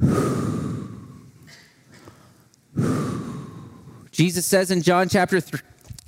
Jesus 4.12 4.46
says 4.46 4.70
in 4.70 4.82
John 4.82 5.08
chapter 5.08 5.40
3, 5.40 5.58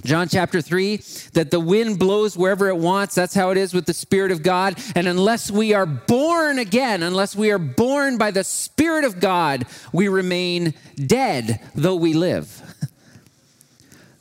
John 0.07 0.29
chapter 0.29 0.63
3, 0.63 0.97
that 1.35 1.51
the 1.51 1.61
wind 1.61 1.99
blows 1.99 2.37
wherever 2.37 2.69
it 2.69 2.77
wants. 2.77 3.15
That's 3.15 3.35
how 3.35 3.51
it 3.51 3.59
is 3.59 3.75
with 3.75 3.87
the 3.87 3.95
Spirit 3.95 4.31
of 4.31 4.43
God. 4.43 4.79
And 4.95 5.07
unless 5.07 5.51
we 5.51 5.75
are 5.75 5.87
born 5.87 6.59
again, 6.59 7.03
unless 7.03 7.35
we 7.35 7.51
are 7.51 7.59
born 7.59 8.17
by 8.17 8.31
the 8.31 8.45
Spirit 8.45 9.05
of 9.05 9.21
God, 9.21 9.67
we 9.93 10.09
remain 10.09 10.75
dead, 10.95 11.61
though 11.75 11.97
we 11.97 12.15
live. 12.15 12.63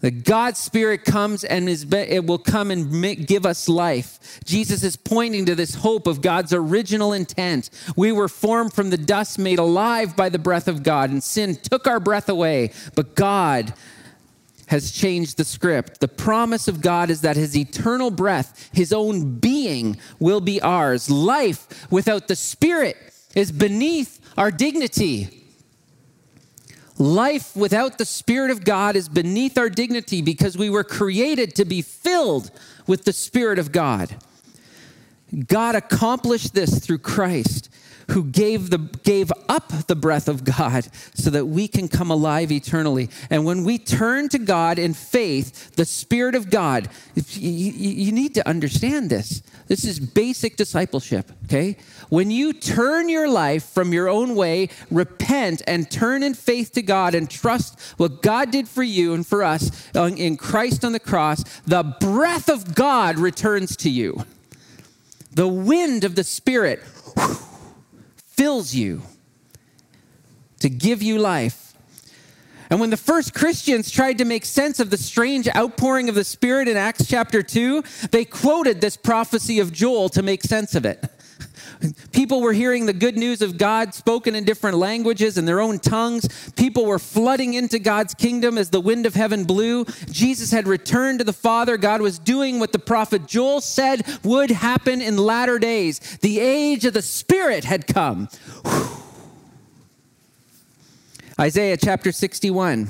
The 0.01 0.11
God's 0.11 0.59
Spirit 0.59 1.03
comes 1.03 1.43
and 1.43 1.67
is, 1.67 1.91
it 1.91 2.27
will 2.27 2.37
come 2.37 2.69
and 2.69 3.25
give 3.25 3.43
us 3.43 3.67
life. 3.67 4.39
Jesus 4.45 4.83
is 4.83 4.95
pointing 4.95 5.47
to 5.47 5.55
this 5.55 5.73
hope 5.73 6.05
of 6.05 6.21
God's 6.21 6.53
original 6.53 7.11
intent. 7.11 7.71
We 7.95 8.11
were 8.11 8.27
formed 8.27 8.73
from 8.73 8.91
the 8.91 8.99
dust, 8.99 9.39
made 9.39 9.57
alive 9.57 10.15
by 10.15 10.29
the 10.29 10.37
breath 10.37 10.67
of 10.67 10.83
God, 10.83 11.09
and 11.09 11.23
sin 11.23 11.55
took 11.55 11.87
our 11.87 11.99
breath 11.99 12.29
away. 12.29 12.71
But 12.93 13.15
God 13.15 13.73
has 14.67 14.91
changed 14.91 15.37
the 15.37 15.43
script. 15.43 15.99
The 15.99 16.07
promise 16.07 16.67
of 16.67 16.81
God 16.81 17.09
is 17.09 17.21
that 17.21 17.35
his 17.35 17.55
eternal 17.55 18.11
breath, 18.11 18.69
his 18.73 18.91
own 18.91 19.39
being, 19.39 19.97
will 20.19 20.41
be 20.41 20.61
ours. 20.61 21.09
Life 21.09 21.91
without 21.91 22.27
the 22.27 22.35
Spirit 22.35 22.97
is 23.35 23.51
beneath 23.51 24.19
our 24.37 24.51
dignity. 24.51 25.43
Life 26.97 27.55
without 27.55 27.97
the 27.97 28.05
Spirit 28.05 28.51
of 28.51 28.63
God 28.63 28.95
is 28.95 29.09
beneath 29.09 29.57
our 29.57 29.69
dignity 29.69 30.21
because 30.21 30.57
we 30.57 30.69
were 30.69 30.83
created 30.83 31.53
to 31.55 31.65
be 31.65 31.81
filled 31.81 32.51
with 32.87 33.03
the 33.03 33.13
Spirit 33.13 33.59
of 33.59 33.71
God. 33.71 34.15
God 35.47 35.75
accomplished 35.75 36.53
this 36.53 36.79
through 36.79 36.99
Christ, 36.99 37.69
who 38.09 38.23
gave, 38.23 38.69
the, 38.69 38.77
gave 38.77 39.31
up 39.49 39.69
the 39.87 39.95
breath 39.95 40.27
of 40.27 40.43
God 40.43 40.87
so 41.13 41.29
that 41.29 41.45
we 41.45 41.67
can 41.67 41.87
come 41.87 42.11
alive 42.11 42.51
eternally. 42.51 43.09
And 43.29 43.45
when 43.45 43.63
we 43.63 43.77
turn 43.77 44.29
to 44.29 44.39
God 44.39 44.79
in 44.79 44.93
faith, 44.93 45.75
the 45.75 45.85
Spirit 45.85 46.35
of 46.35 46.49
God, 46.49 46.89
you, 47.15 47.71
you 47.71 48.11
need 48.11 48.33
to 48.35 48.47
understand 48.47 49.09
this. 49.09 49.41
This 49.67 49.83
is 49.83 49.99
basic 49.99 50.57
discipleship, 50.57 51.31
okay? 51.45 51.77
When 52.09 52.29
you 52.29 52.53
turn 52.53 53.09
your 53.09 53.27
life 53.27 53.63
from 53.63 53.93
your 53.93 54.07
own 54.07 54.35
way, 54.35 54.69
repent, 54.91 55.63
and 55.65 55.89
turn 55.89 56.21
in 56.21 56.35
faith 56.35 56.71
to 56.73 56.81
God 56.83 57.15
and 57.15 57.29
trust 57.29 57.79
what 57.97 58.21
God 58.21 58.51
did 58.51 58.67
for 58.67 58.83
you 58.83 59.13
and 59.13 59.25
for 59.25 59.43
us 59.43 59.89
in 59.95 60.37
Christ 60.37 60.85
on 60.85 60.91
the 60.91 60.99
cross, 60.99 61.43
the 61.65 61.83
breath 61.83 62.49
of 62.49 62.75
God 62.75 63.17
returns 63.17 63.75
to 63.77 63.89
you. 63.89 64.25
The 65.33 65.47
wind 65.47 66.03
of 66.03 66.15
the 66.15 66.23
Spirit 66.23 66.81
fills 68.35 68.73
you 68.73 69.01
to 70.59 70.69
give 70.69 71.01
you 71.01 71.19
life. 71.19 71.73
And 72.69 72.79
when 72.79 72.89
the 72.89 72.97
first 72.97 73.33
Christians 73.33 73.91
tried 73.91 74.17
to 74.17 74.25
make 74.25 74.43
sense 74.43 74.79
of 74.79 74.89
the 74.89 74.97
strange 74.97 75.47
outpouring 75.55 76.09
of 76.09 76.15
the 76.15 76.23
Spirit 76.23 76.67
in 76.67 76.77
Acts 76.77 77.07
chapter 77.07 77.43
2, 77.43 77.83
they 78.11 78.25
quoted 78.25 78.81
this 78.81 78.97
prophecy 78.97 79.59
of 79.59 79.71
Joel 79.71 80.09
to 80.09 80.23
make 80.23 80.41
sense 80.41 80.73
of 80.73 80.85
it. 80.85 81.03
People 82.11 82.41
were 82.41 82.53
hearing 82.53 82.85
the 82.85 82.93
good 82.93 83.17
news 83.17 83.41
of 83.41 83.57
God 83.57 83.93
spoken 83.93 84.35
in 84.35 84.43
different 84.43 84.77
languages 84.77 85.37
in 85.37 85.45
their 85.45 85.59
own 85.59 85.79
tongues. 85.79 86.51
People 86.55 86.85
were 86.85 86.99
flooding 86.99 87.53
into 87.53 87.79
God's 87.79 88.13
kingdom 88.13 88.57
as 88.57 88.69
the 88.69 88.81
wind 88.81 89.05
of 89.05 89.13
heaven 89.13 89.43
blew. 89.43 89.85
Jesus 90.09 90.51
had 90.51 90.67
returned 90.67 91.19
to 91.19 91.25
the 91.25 91.33
Father. 91.33 91.77
God 91.77 92.01
was 92.01 92.19
doing 92.19 92.59
what 92.59 92.71
the 92.71 92.79
prophet 92.79 93.27
Joel 93.27 93.61
said 93.61 94.03
would 94.23 94.51
happen 94.51 95.01
in 95.01 95.17
latter 95.17 95.59
days. 95.59 95.99
The 96.21 96.39
age 96.39 96.85
of 96.85 96.93
the 96.93 97.01
Spirit 97.01 97.63
had 97.63 97.87
come. 97.87 98.27
Whew. 98.63 98.95
Isaiah 101.37 101.75
chapter 101.75 102.13
61, 102.13 102.87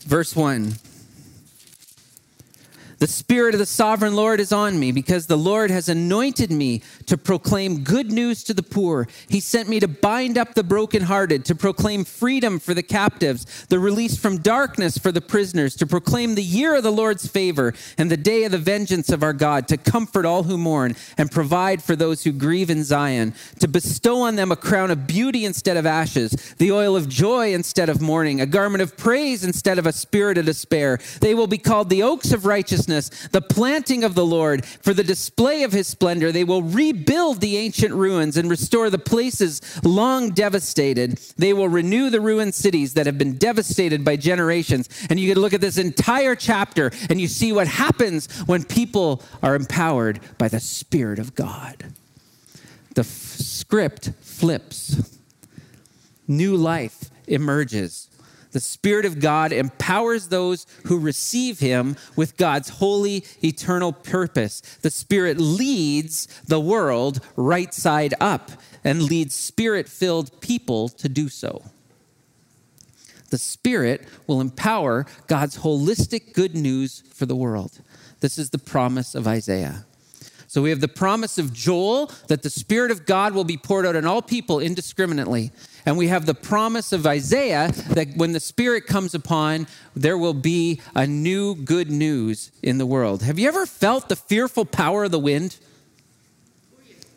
verse 0.00 0.34
1. 0.34 0.72
The 3.04 3.08
Spirit 3.08 3.54
of 3.54 3.58
the 3.58 3.66
sovereign 3.66 4.16
Lord 4.16 4.40
is 4.40 4.50
on 4.50 4.80
me 4.80 4.90
because 4.90 5.26
the 5.26 5.36
Lord 5.36 5.70
has 5.70 5.90
anointed 5.90 6.50
me 6.50 6.80
to 7.04 7.18
proclaim 7.18 7.84
good 7.84 8.10
news 8.10 8.42
to 8.44 8.54
the 8.54 8.62
poor. 8.62 9.08
He 9.28 9.40
sent 9.40 9.68
me 9.68 9.78
to 9.80 9.86
bind 9.86 10.38
up 10.38 10.54
the 10.54 10.64
brokenhearted, 10.64 11.44
to 11.44 11.54
proclaim 11.54 12.06
freedom 12.06 12.58
for 12.58 12.72
the 12.72 12.82
captives, 12.82 13.66
the 13.66 13.78
release 13.78 14.16
from 14.16 14.38
darkness 14.38 14.96
for 14.96 15.12
the 15.12 15.20
prisoners, 15.20 15.76
to 15.76 15.86
proclaim 15.86 16.34
the 16.34 16.42
year 16.42 16.76
of 16.76 16.82
the 16.82 16.90
Lord's 16.90 17.26
favor 17.26 17.74
and 17.98 18.10
the 18.10 18.16
day 18.16 18.44
of 18.44 18.52
the 18.52 18.56
vengeance 18.56 19.10
of 19.10 19.22
our 19.22 19.34
God, 19.34 19.68
to 19.68 19.76
comfort 19.76 20.24
all 20.24 20.44
who 20.44 20.56
mourn 20.56 20.96
and 21.18 21.30
provide 21.30 21.82
for 21.82 21.94
those 21.94 22.24
who 22.24 22.32
grieve 22.32 22.70
in 22.70 22.84
Zion, 22.84 23.34
to 23.60 23.68
bestow 23.68 24.22
on 24.22 24.36
them 24.36 24.50
a 24.50 24.56
crown 24.56 24.90
of 24.90 25.06
beauty 25.06 25.44
instead 25.44 25.76
of 25.76 25.84
ashes, 25.84 26.54
the 26.56 26.72
oil 26.72 26.96
of 26.96 27.10
joy 27.10 27.52
instead 27.52 27.90
of 27.90 28.00
mourning, 28.00 28.40
a 28.40 28.46
garment 28.46 28.80
of 28.80 28.96
praise 28.96 29.44
instead 29.44 29.78
of 29.78 29.86
a 29.86 29.92
spirit 29.92 30.38
of 30.38 30.46
despair. 30.46 30.98
They 31.20 31.34
will 31.34 31.46
be 31.46 31.58
called 31.58 31.90
the 31.90 32.02
oaks 32.02 32.32
of 32.32 32.46
righteousness, 32.46 32.93
the 33.32 33.42
planting 33.42 34.04
of 34.04 34.14
the 34.14 34.24
Lord, 34.24 34.64
for 34.64 34.94
the 34.94 35.04
display 35.04 35.62
of 35.62 35.72
his 35.72 35.86
splendor. 35.86 36.32
They 36.32 36.44
will 36.44 36.62
rebuild 36.62 37.40
the 37.40 37.56
ancient 37.56 37.94
ruins 37.94 38.36
and 38.36 38.48
restore 38.48 38.90
the 38.90 38.98
places 38.98 39.60
long 39.84 40.30
devastated. 40.30 41.18
They 41.36 41.52
will 41.52 41.68
renew 41.68 42.10
the 42.10 42.20
ruined 42.20 42.54
cities 42.54 42.94
that 42.94 43.06
have 43.06 43.18
been 43.18 43.36
devastated 43.36 44.04
by 44.04 44.16
generations. 44.16 44.88
And 45.10 45.18
you 45.18 45.32
can 45.32 45.40
look 45.40 45.52
at 45.52 45.60
this 45.60 45.78
entire 45.78 46.34
chapter 46.34 46.90
and 47.08 47.20
you 47.20 47.28
see 47.28 47.52
what 47.52 47.68
happens 47.68 48.28
when 48.46 48.64
people 48.64 49.22
are 49.42 49.54
empowered 49.54 50.20
by 50.38 50.48
the 50.48 50.60
Spirit 50.60 51.18
of 51.18 51.34
God. 51.34 51.84
The 52.94 53.00
f- 53.00 53.06
script 53.06 54.12
flips, 54.20 55.18
new 56.28 56.56
life 56.56 57.10
emerges. 57.26 58.08
The 58.54 58.60
Spirit 58.60 59.04
of 59.04 59.18
God 59.18 59.52
empowers 59.52 60.28
those 60.28 60.64
who 60.86 61.00
receive 61.00 61.58
Him 61.58 61.96
with 62.14 62.36
God's 62.36 62.68
holy, 62.68 63.24
eternal 63.42 63.92
purpose. 63.92 64.60
The 64.80 64.90
Spirit 64.90 65.38
leads 65.38 66.26
the 66.46 66.60
world 66.60 67.18
right 67.34 67.74
side 67.74 68.14
up 68.20 68.52
and 68.84 69.02
leads 69.02 69.34
Spirit 69.34 69.88
filled 69.88 70.40
people 70.40 70.88
to 70.90 71.08
do 71.08 71.28
so. 71.28 71.64
The 73.30 73.38
Spirit 73.38 74.06
will 74.28 74.40
empower 74.40 75.04
God's 75.26 75.58
holistic 75.58 76.32
good 76.32 76.54
news 76.54 77.02
for 77.12 77.26
the 77.26 77.34
world. 77.34 77.80
This 78.20 78.38
is 78.38 78.50
the 78.50 78.58
promise 78.58 79.16
of 79.16 79.26
Isaiah. 79.26 79.84
So 80.46 80.62
we 80.62 80.70
have 80.70 80.80
the 80.80 80.86
promise 80.86 81.38
of 81.38 81.52
Joel 81.52 82.12
that 82.28 82.42
the 82.42 82.50
Spirit 82.50 82.92
of 82.92 83.04
God 83.04 83.34
will 83.34 83.42
be 83.42 83.56
poured 83.56 83.84
out 83.84 83.96
on 83.96 84.06
all 84.06 84.22
people 84.22 84.60
indiscriminately. 84.60 85.50
And 85.86 85.98
we 85.98 86.08
have 86.08 86.24
the 86.24 86.34
promise 86.34 86.92
of 86.92 87.06
Isaiah 87.06 87.70
that 87.90 88.16
when 88.16 88.32
the 88.32 88.40
Spirit 88.40 88.86
comes 88.86 89.14
upon, 89.14 89.66
there 89.94 90.16
will 90.16 90.34
be 90.34 90.80
a 90.94 91.06
new 91.06 91.54
good 91.54 91.90
news 91.90 92.50
in 92.62 92.78
the 92.78 92.86
world. 92.86 93.22
Have 93.22 93.38
you 93.38 93.48
ever 93.48 93.66
felt 93.66 94.08
the 94.08 94.16
fearful 94.16 94.64
power 94.64 95.04
of 95.04 95.10
the 95.10 95.18
wind? 95.18 95.58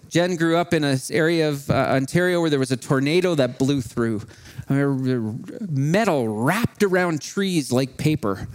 Jen 0.09 0.35
grew 0.35 0.57
up 0.57 0.73
in 0.73 0.83
an 0.83 0.97
area 1.11 1.49
of 1.49 1.69
uh, 1.69 1.73
Ontario 1.73 2.41
where 2.41 2.49
there 2.49 2.59
was 2.59 2.71
a 2.71 2.77
tornado 2.77 3.35
that 3.35 3.57
blew 3.57 3.81
through. 3.81 4.21
Metal 4.69 6.27
wrapped 6.27 6.83
around 6.83 7.21
trees 7.21 7.71
like 7.71 7.97
paper. 7.97 8.47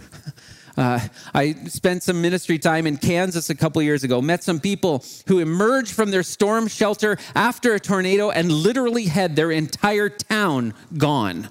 Uh, 0.75 0.99
I 1.33 1.53
spent 1.65 2.01
some 2.03 2.21
ministry 2.21 2.57
time 2.57 2.87
in 2.87 2.97
Kansas 2.97 3.49
a 3.49 3.55
couple 3.55 3.81
years 3.81 4.03
ago, 4.03 4.21
met 4.21 4.43
some 4.43 4.59
people 4.59 5.03
who 5.27 5.39
emerged 5.39 5.93
from 5.93 6.11
their 6.11 6.23
storm 6.23 6.67
shelter 6.67 7.17
after 7.35 7.75
a 7.75 7.79
tornado 7.79 8.31
and 8.31 8.51
literally 8.51 9.05
had 9.05 9.35
their 9.35 9.51
entire 9.51 10.09
town 10.09 10.73
gone. 10.97 11.49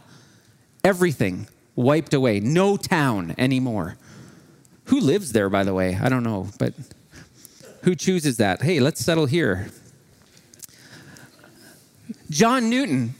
Everything 0.82 1.46
wiped 1.76 2.14
away. 2.14 2.40
No 2.40 2.76
town 2.76 3.34
anymore. 3.38 3.96
Who 4.86 5.00
lives 5.00 5.32
there, 5.32 5.48
by 5.48 5.62
the 5.62 5.74
way? 5.74 5.96
I 6.00 6.08
don't 6.08 6.24
know, 6.24 6.48
but 6.58 6.74
who 7.82 7.94
chooses 7.94 8.36
that? 8.38 8.62
Hey, 8.62 8.80
let's 8.80 9.04
settle 9.04 9.26
here. 9.26 9.68
John 12.28 12.68
Newton 12.68 13.14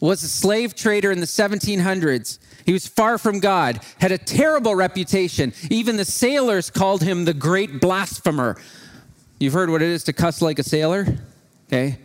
was 0.00 0.22
a 0.22 0.28
slave 0.28 0.74
trader 0.74 1.10
in 1.10 1.20
the 1.20 1.26
1700s. 1.26 2.38
He 2.66 2.72
was 2.72 2.88
far 2.88 3.16
from 3.16 3.38
God, 3.38 3.80
had 4.00 4.10
a 4.10 4.18
terrible 4.18 4.74
reputation. 4.74 5.54
Even 5.70 5.96
the 5.96 6.04
sailors 6.04 6.68
called 6.68 7.00
him 7.00 7.24
the 7.24 7.32
great 7.32 7.80
blasphemer. 7.80 8.56
You've 9.38 9.52
heard 9.52 9.70
what 9.70 9.82
it 9.82 9.88
is 9.88 10.02
to 10.04 10.12
cuss 10.12 10.42
like 10.42 10.58
a 10.58 10.64
sailor? 10.64 11.06
Okay. 11.68 12.00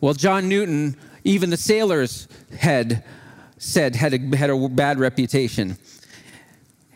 Well, 0.00 0.14
John 0.14 0.48
Newton, 0.48 0.96
even 1.24 1.50
the 1.50 1.56
sailors 1.56 2.28
had 2.56 3.02
said 3.58 3.96
had 3.96 4.14
a, 4.14 4.36
had 4.36 4.50
a 4.50 4.68
bad 4.68 5.00
reputation. 5.00 5.78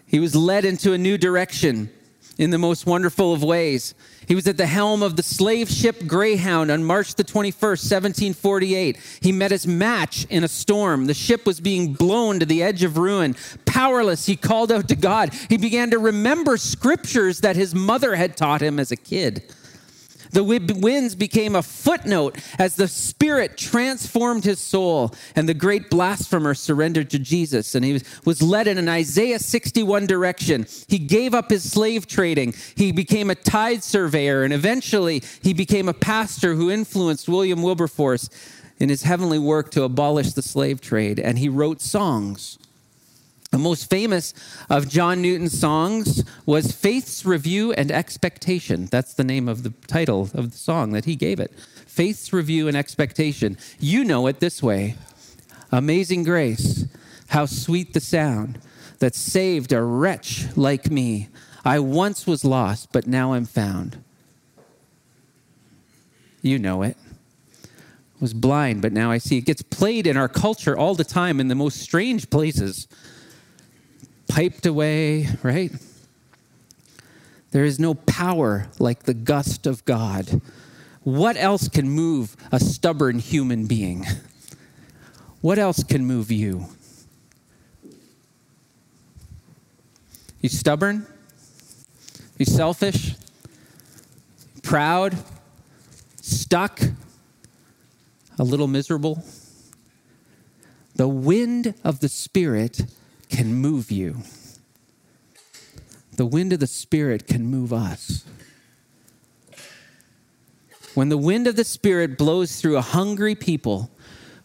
He 0.06 0.20
was 0.20 0.36
led 0.36 0.64
into 0.64 0.92
a 0.92 0.98
new 0.98 1.18
direction 1.18 1.90
in 2.38 2.50
the 2.50 2.58
most 2.58 2.86
wonderful 2.86 3.32
of 3.32 3.42
ways. 3.42 3.94
He 4.26 4.34
was 4.34 4.46
at 4.46 4.56
the 4.56 4.66
helm 4.66 5.02
of 5.02 5.16
the 5.16 5.22
slave 5.22 5.68
ship 5.68 6.06
Greyhound 6.06 6.70
on 6.70 6.84
March 6.84 7.16
the 7.16 7.24
21st, 7.24 7.90
1748. 7.90 8.98
He 9.20 9.32
met 9.32 9.50
his 9.50 9.66
match 9.66 10.24
in 10.30 10.44
a 10.44 10.48
storm. 10.48 11.06
The 11.06 11.14
ship 11.14 11.44
was 11.44 11.60
being 11.60 11.94
blown 11.94 12.38
to 12.38 12.46
the 12.46 12.62
edge 12.62 12.84
of 12.84 12.96
ruin. 12.96 13.34
Powerless, 13.66 14.26
he 14.26 14.36
called 14.36 14.70
out 14.70 14.88
to 14.88 14.96
God. 14.96 15.34
He 15.48 15.56
began 15.56 15.90
to 15.90 15.98
remember 15.98 16.56
scriptures 16.56 17.40
that 17.40 17.56
his 17.56 17.74
mother 17.74 18.14
had 18.14 18.36
taught 18.36 18.62
him 18.62 18.78
as 18.78 18.92
a 18.92 18.96
kid. 18.96 19.42
The 20.30 20.44
winds 20.44 21.14
became 21.14 21.56
a 21.56 21.62
footnote 21.62 22.38
as 22.58 22.76
the 22.76 22.88
Spirit 22.88 23.56
transformed 23.56 24.44
his 24.44 24.60
soul, 24.60 25.14
and 25.34 25.48
the 25.48 25.54
great 25.54 25.90
blasphemer 25.90 26.54
surrendered 26.54 27.10
to 27.10 27.18
Jesus, 27.18 27.74
and 27.74 27.84
he 27.84 28.02
was 28.24 28.42
led 28.42 28.66
in 28.68 28.78
an 28.78 28.88
Isaiah 28.88 29.38
61 29.38 30.06
direction. 30.06 30.66
He 30.86 30.98
gave 30.98 31.34
up 31.34 31.50
his 31.50 31.70
slave 31.70 32.06
trading. 32.06 32.54
He 32.76 32.92
became 32.92 33.30
a 33.30 33.34
tide 33.34 33.82
surveyor, 33.82 34.44
and 34.44 34.52
eventually 34.52 35.22
he 35.42 35.52
became 35.52 35.88
a 35.88 35.94
pastor 35.94 36.54
who 36.54 36.70
influenced 36.70 37.28
William 37.28 37.62
Wilberforce 37.62 38.28
in 38.78 38.88
his 38.88 39.02
heavenly 39.02 39.38
work 39.38 39.70
to 39.72 39.82
abolish 39.82 40.32
the 40.32 40.42
slave 40.42 40.80
trade, 40.80 41.18
and 41.18 41.38
he 41.38 41.48
wrote 41.48 41.80
songs. 41.80 42.58
The 43.50 43.58
most 43.58 43.88
famous 43.88 44.34
of 44.68 44.88
John 44.88 45.22
Newton's 45.22 45.58
songs 45.58 46.22
was 46.44 46.70
Faith's 46.72 47.24
Review 47.24 47.72
and 47.72 47.90
Expectation. 47.90 48.86
That's 48.86 49.14
the 49.14 49.24
name 49.24 49.48
of 49.48 49.62
the 49.62 49.70
title 49.86 50.28
of 50.34 50.52
the 50.52 50.58
song 50.58 50.92
that 50.92 51.06
he 51.06 51.16
gave 51.16 51.40
it. 51.40 51.52
Faith's 51.86 52.32
Review 52.32 52.68
and 52.68 52.76
Expectation. 52.76 53.56
You 53.80 54.04
know 54.04 54.26
it 54.26 54.40
this 54.40 54.62
way 54.62 54.96
Amazing 55.72 56.24
grace, 56.24 56.84
how 57.28 57.46
sweet 57.46 57.94
the 57.94 58.00
sound 58.00 58.58
that 58.98 59.14
saved 59.14 59.72
a 59.72 59.82
wretch 59.82 60.46
like 60.56 60.90
me. 60.90 61.28
I 61.64 61.78
once 61.78 62.26
was 62.26 62.44
lost, 62.44 62.92
but 62.92 63.06
now 63.06 63.32
I'm 63.32 63.46
found. 63.46 64.02
You 66.42 66.58
know 66.58 66.82
it. 66.82 66.96
Was 68.20 68.34
blind, 68.34 68.82
but 68.82 68.92
now 68.92 69.10
I 69.10 69.18
see. 69.18 69.38
It 69.38 69.44
gets 69.44 69.62
played 69.62 70.06
in 70.06 70.16
our 70.16 70.28
culture 70.28 70.76
all 70.76 70.94
the 70.94 71.04
time 71.04 71.38
in 71.40 71.48
the 71.48 71.54
most 71.54 71.78
strange 71.78 72.30
places. 72.30 72.88
Piped 74.38 74.66
away, 74.66 75.26
right? 75.42 75.72
There 77.50 77.64
is 77.64 77.80
no 77.80 77.94
power 77.94 78.68
like 78.78 79.02
the 79.02 79.12
gust 79.12 79.66
of 79.66 79.84
God. 79.84 80.40
What 81.02 81.36
else 81.36 81.68
can 81.68 81.90
move 81.90 82.36
a 82.52 82.60
stubborn 82.60 83.18
human 83.18 83.66
being? 83.66 84.06
What 85.40 85.58
else 85.58 85.82
can 85.82 86.06
move 86.06 86.30
you? 86.30 86.66
You 90.40 90.48
stubborn? 90.48 91.04
You 92.36 92.46
selfish? 92.46 93.16
Proud? 94.62 95.18
Stuck? 96.22 96.80
A 98.38 98.44
little 98.44 98.68
miserable? 98.68 99.24
The 100.94 101.08
wind 101.08 101.74
of 101.82 101.98
the 101.98 102.08
Spirit 102.08 102.82
can 103.28 103.54
move 103.54 103.90
you. 103.90 104.18
The 106.16 106.26
wind 106.26 106.52
of 106.52 106.60
the 106.60 106.66
Spirit 106.66 107.26
can 107.26 107.46
move 107.46 107.72
us. 107.72 108.24
When 110.94 111.10
the 111.10 111.18
wind 111.18 111.46
of 111.46 111.56
the 111.56 111.64
Spirit 111.64 112.18
blows 112.18 112.60
through 112.60 112.76
a 112.76 112.82
hungry 112.82 113.34
people 113.34 113.90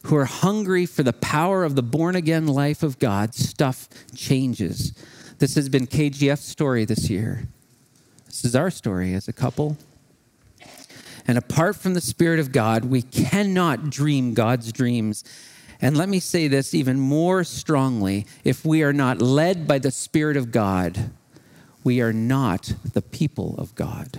who 0.03 0.15
are 0.15 0.25
hungry 0.25 0.85
for 0.85 1.01
the 1.01 1.13
power 1.13 1.63
of 1.63 1.75
the 1.75 1.81
born 1.81 2.15
again 2.15 2.45
life 2.45 2.83
of 2.83 2.99
God, 2.99 3.33
stuff 3.33 3.87
changes. 4.15 4.93
This 5.39 5.55
has 5.55 5.69
been 5.69 5.87
KGF's 5.87 6.43
story 6.43 6.85
this 6.85 7.09
year. 7.09 7.47
This 8.27 8.45
is 8.45 8.55
our 8.55 8.69
story 8.69 9.13
as 9.13 9.27
a 9.27 9.33
couple. 9.33 9.77
And 11.25 11.37
apart 11.37 11.75
from 11.75 11.93
the 11.93 12.01
Spirit 12.01 12.39
of 12.39 12.51
God, 12.51 12.85
we 12.85 13.01
cannot 13.01 13.89
dream 13.89 14.33
God's 14.33 14.71
dreams. 14.71 15.23
And 15.83 15.97
let 15.97 16.07
me 16.07 16.21
say 16.21 16.47
this 16.47 16.73
even 16.73 16.97
more 16.97 17.43
strongly 17.43 18.25
if 18.45 18.63
we 18.63 18.83
are 18.83 18.93
not 18.93 19.21
led 19.21 19.67
by 19.67 19.79
the 19.79 19.91
Spirit 19.91 20.37
of 20.37 20.49
God, 20.49 21.11
we 21.83 21.99
are 21.99 22.13
not 22.13 22.73
the 22.93 23.01
people 23.01 23.55
of 23.57 23.75
God. 23.75 24.17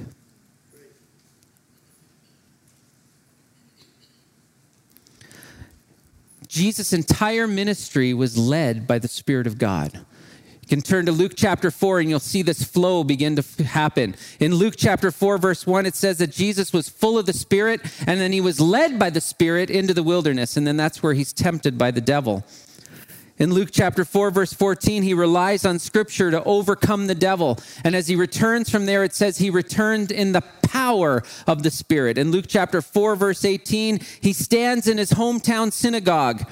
Jesus' 6.47 6.93
entire 6.93 7.47
ministry 7.47 8.13
was 8.13 8.37
led 8.37 8.87
by 8.87 8.99
the 8.99 9.09
Spirit 9.09 9.47
of 9.47 9.57
God. 9.57 10.05
You 10.65 10.69
can 10.69 10.81
turn 10.81 11.05
to 11.05 11.13
Luke 11.13 11.33
chapter 11.37 11.71
4 11.71 12.01
and 12.01 12.09
you'll 12.09 12.19
see 12.19 12.41
this 12.41 12.65
flow 12.65 13.05
begin 13.05 13.37
to 13.37 13.65
happen. 13.65 14.15
In 14.41 14.55
Luke 14.55 14.77
chapter 14.79 15.11
4, 15.11 15.37
verse 15.37 15.67
1, 15.67 15.85
it 15.85 15.95
says 15.95 16.17
that 16.19 16.31
Jesus 16.31 16.73
was 16.73 16.89
full 16.89 17.19
of 17.19 17.27
the 17.27 17.35
Spirit 17.35 17.83
and 18.07 18.19
then 18.19 18.33
he 18.33 18.41
was 18.41 18.63
led 18.63 18.99
by 18.99 19.11
the 19.11 19.21
Spirit 19.21 19.69
into 19.69 19.93
the 19.93 20.03
wilderness. 20.03 20.57
And 20.57 20.67
then 20.67 20.79
that's 20.79 21.03
where 21.03 21.13
he's 21.13 21.35
tempted 21.35 21.77
by 21.77 21.91
the 21.91 22.01
devil. 22.01 22.47
In 23.37 23.53
Luke 23.53 23.69
chapter 23.73 24.07
4, 24.07 24.31
verse 24.31 24.55
14, 24.55 25.03
he 25.03 25.13
relies 25.13 25.67
on 25.67 25.79
scripture 25.79 26.31
to 26.31 26.43
overcome 26.45 27.09
the 27.09 27.15
devil. 27.15 27.59
And 27.85 27.95
as 27.95 28.09
he 28.09 28.17
returns 28.17 28.71
from 28.71 28.87
there, 28.87 29.05
it 29.05 29.13
says 29.13 29.37
he 29.37 29.51
returned 29.51 30.13
in 30.13 30.33
the 30.33 30.45
power 30.63 31.23
of 31.47 31.63
the 31.63 31.71
Spirit. 31.71 32.17
In 32.17 32.31
Luke 32.31 32.47
chapter 32.49 32.81
4, 32.81 33.17
verse 33.17 33.45
18, 33.45 34.01
he 34.23 34.33
stands 34.33 34.89
in 34.89 34.97
his 34.97 35.13
hometown 35.13 35.75
synagogue 35.75 36.51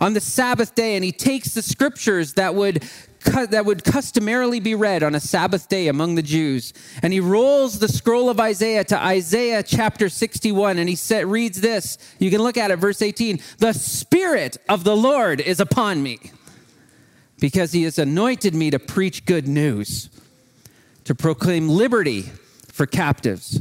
on 0.00 0.14
the 0.14 0.20
Sabbath 0.20 0.74
day 0.74 0.94
and 0.94 1.04
he 1.04 1.12
takes 1.12 1.54
the 1.54 1.62
scriptures 1.62 2.34
that 2.34 2.54
would 2.54 2.88
that 3.20 3.64
would 3.66 3.84
customarily 3.84 4.60
be 4.60 4.74
read 4.74 5.02
on 5.02 5.14
a 5.14 5.20
Sabbath 5.20 5.68
day 5.68 5.88
among 5.88 6.14
the 6.14 6.22
Jews. 6.22 6.72
And 7.02 7.12
he 7.12 7.20
rolls 7.20 7.78
the 7.78 7.88
scroll 7.88 8.30
of 8.30 8.40
Isaiah 8.40 8.84
to 8.84 8.98
Isaiah 8.98 9.62
chapter 9.62 10.08
61, 10.08 10.78
and 10.78 10.88
he 10.88 11.24
reads 11.24 11.60
this. 11.60 11.98
You 12.18 12.30
can 12.30 12.42
look 12.42 12.56
at 12.56 12.70
it, 12.70 12.76
verse 12.76 13.02
18. 13.02 13.40
The 13.58 13.72
Spirit 13.72 14.56
of 14.68 14.84
the 14.84 14.96
Lord 14.96 15.40
is 15.40 15.60
upon 15.60 16.02
me, 16.02 16.18
because 17.38 17.72
he 17.72 17.84
has 17.84 17.98
anointed 17.98 18.54
me 18.54 18.70
to 18.70 18.78
preach 18.78 19.24
good 19.24 19.46
news, 19.46 20.10
to 21.04 21.14
proclaim 21.14 21.68
liberty 21.68 22.22
for 22.66 22.86
captives, 22.86 23.60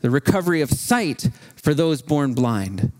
the 0.00 0.10
recovery 0.10 0.60
of 0.60 0.70
sight 0.70 1.28
for 1.56 1.74
those 1.74 2.02
born 2.02 2.34
blind, 2.34 2.92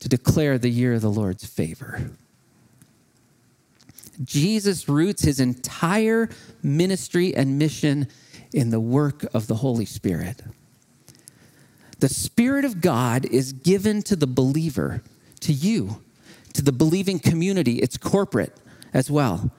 to 0.00 0.08
declare 0.08 0.58
the 0.58 0.70
year 0.70 0.94
of 0.94 1.02
the 1.02 1.10
Lord's 1.10 1.46
favor. 1.46 2.10
Jesus 4.22 4.88
roots 4.88 5.22
his 5.22 5.40
entire 5.40 6.28
ministry 6.62 7.34
and 7.34 7.58
mission 7.58 8.08
in 8.52 8.70
the 8.70 8.80
work 8.80 9.24
of 9.34 9.46
the 9.46 9.56
Holy 9.56 9.84
Spirit. 9.84 10.42
The 12.00 12.08
Spirit 12.08 12.64
of 12.64 12.80
God 12.80 13.26
is 13.26 13.52
given 13.52 14.02
to 14.02 14.16
the 14.16 14.26
believer, 14.26 15.02
to 15.40 15.52
you, 15.52 16.02
to 16.54 16.62
the 16.62 16.72
believing 16.72 17.18
community. 17.18 17.76
It's 17.76 17.96
corporate 17.96 18.56
as 18.92 19.10
well. 19.10 19.52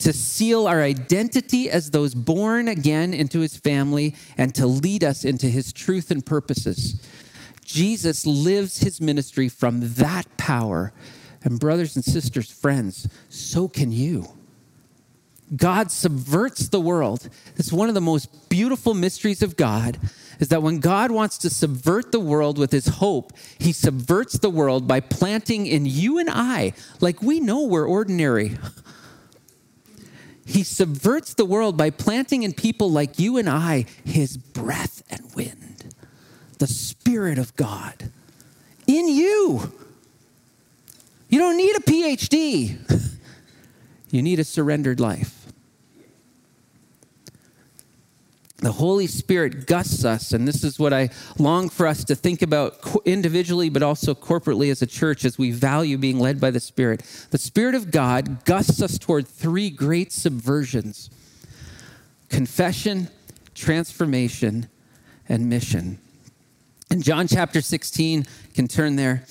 To 0.00 0.12
seal 0.12 0.66
our 0.66 0.82
identity 0.82 1.70
as 1.70 1.90
those 1.90 2.14
born 2.14 2.68
again 2.68 3.12
into 3.12 3.40
his 3.40 3.56
family 3.56 4.14
and 4.38 4.54
to 4.54 4.66
lead 4.66 5.04
us 5.04 5.24
into 5.24 5.46
his 5.46 5.72
truth 5.72 6.10
and 6.10 6.24
purposes. 6.24 7.06
Jesus 7.64 8.26
lives 8.26 8.80
his 8.80 9.00
ministry 9.00 9.48
from 9.48 9.94
that 9.94 10.26
power 10.36 10.92
and 11.42 11.58
brothers 11.58 11.96
and 11.96 12.04
sisters, 12.04 12.50
friends, 12.50 13.08
so 13.28 13.68
can 13.68 13.92
you. 13.92 14.28
God 15.56 15.90
subverts 15.90 16.68
the 16.68 16.80
world. 16.80 17.28
It's 17.56 17.72
one 17.72 17.88
of 17.88 17.94
the 17.94 18.00
most 18.00 18.48
beautiful 18.48 18.94
mysteries 18.94 19.42
of 19.42 19.56
God 19.56 19.98
is 20.38 20.48
that 20.48 20.62
when 20.62 20.78
God 20.78 21.10
wants 21.10 21.38
to 21.38 21.50
subvert 21.50 22.12
the 22.12 22.20
world 22.20 22.56
with 22.56 22.72
his 22.72 22.86
hope, 22.86 23.32
he 23.58 23.72
subverts 23.72 24.38
the 24.38 24.50
world 24.50 24.86
by 24.86 25.00
planting 25.00 25.66
in 25.66 25.86
you 25.86 26.18
and 26.18 26.30
I, 26.30 26.72
like 27.00 27.20
we 27.20 27.40
know 27.40 27.64
we're 27.64 27.86
ordinary. 27.86 28.56
He 30.46 30.62
subverts 30.62 31.34
the 31.34 31.44
world 31.44 31.76
by 31.76 31.90
planting 31.90 32.42
in 32.42 32.54
people 32.54 32.90
like 32.90 33.18
you 33.18 33.36
and 33.36 33.48
I 33.48 33.86
his 34.04 34.36
breath 34.36 35.02
and 35.10 35.32
wind, 35.34 35.94
the 36.58 36.66
Spirit 36.66 37.38
of 37.38 37.54
God 37.56 38.10
in 38.86 39.08
you. 39.08 39.72
You 41.30 41.38
don't 41.38 41.56
need 41.56 41.76
a 41.76 41.80
PhD, 41.80 43.18
you 44.10 44.20
need 44.20 44.40
a 44.40 44.44
surrendered 44.44 44.98
life. 44.98 45.36
The 48.58 48.72
Holy 48.72 49.06
Spirit 49.06 49.66
gusts 49.66 50.04
us, 50.04 50.32
and 50.32 50.46
this 50.46 50.62
is 50.64 50.78
what 50.78 50.92
I 50.92 51.08
long 51.38 51.70
for 51.70 51.86
us 51.86 52.04
to 52.04 52.14
think 52.14 52.42
about 52.42 52.78
individually, 53.06 53.70
but 53.70 53.82
also 53.82 54.14
corporately 54.14 54.70
as 54.70 54.82
a 54.82 54.86
church 54.86 55.24
as 55.24 55.38
we 55.38 55.50
value 55.50 55.96
being 55.96 56.18
led 56.18 56.38
by 56.40 56.50
the 56.50 56.60
Spirit. 56.60 57.02
The 57.30 57.38
Spirit 57.38 57.74
of 57.74 57.90
God 57.90 58.44
gusts 58.44 58.82
us 58.82 58.98
toward 58.98 59.26
three 59.26 59.70
great 59.70 60.10
subversions 60.10 61.08
confession, 62.28 63.08
transformation, 63.54 64.68
and 65.28 65.48
mission. 65.48 65.98
In 66.90 67.02
John 67.02 67.28
chapter 67.28 67.60
16, 67.60 68.26
can 68.52 68.68
turn 68.68 68.96
there. 68.96 69.24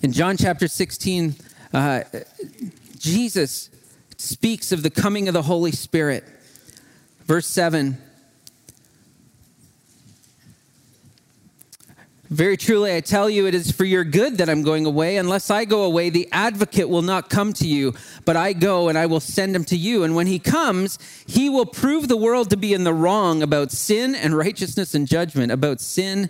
In 0.00 0.12
John 0.12 0.36
chapter 0.36 0.68
16, 0.68 1.34
uh, 1.72 2.02
Jesus 2.98 3.68
speaks 4.16 4.70
of 4.70 4.84
the 4.84 4.90
coming 4.90 5.26
of 5.26 5.34
the 5.34 5.42
Holy 5.42 5.72
Spirit. 5.72 6.24
Verse 7.26 7.48
7 7.48 7.98
Very 12.30 12.56
truly, 12.56 12.94
I 12.94 13.00
tell 13.00 13.28
you, 13.28 13.46
it 13.46 13.54
is 13.54 13.72
for 13.72 13.84
your 13.86 14.04
good 14.04 14.36
that 14.38 14.48
I'm 14.48 14.62
going 14.62 14.86
away. 14.86 15.16
Unless 15.16 15.50
I 15.50 15.64
go 15.64 15.82
away, 15.82 16.10
the 16.10 16.28
advocate 16.30 16.88
will 16.88 17.02
not 17.02 17.28
come 17.30 17.52
to 17.54 17.66
you, 17.66 17.94
but 18.24 18.36
I 18.36 18.52
go 18.52 18.88
and 18.88 18.98
I 18.98 19.06
will 19.06 19.18
send 19.18 19.56
him 19.56 19.64
to 19.64 19.76
you. 19.76 20.04
And 20.04 20.14
when 20.14 20.26
he 20.26 20.38
comes, 20.38 20.98
he 21.26 21.48
will 21.48 21.66
prove 21.66 22.06
the 22.06 22.18
world 22.18 22.50
to 22.50 22.56
be 22.56 22.72
in 22.72 22.84
the 22.84 22.92
wrong 22.92 23.42
about 23.42 23.72
sin 23.72 24.14
and 24.14 24.36
righteousness 24.36 24.94
and 24.94 25.08
judgment, 25.08 25.50
about 25.50 25.80
sin 25.80 26.28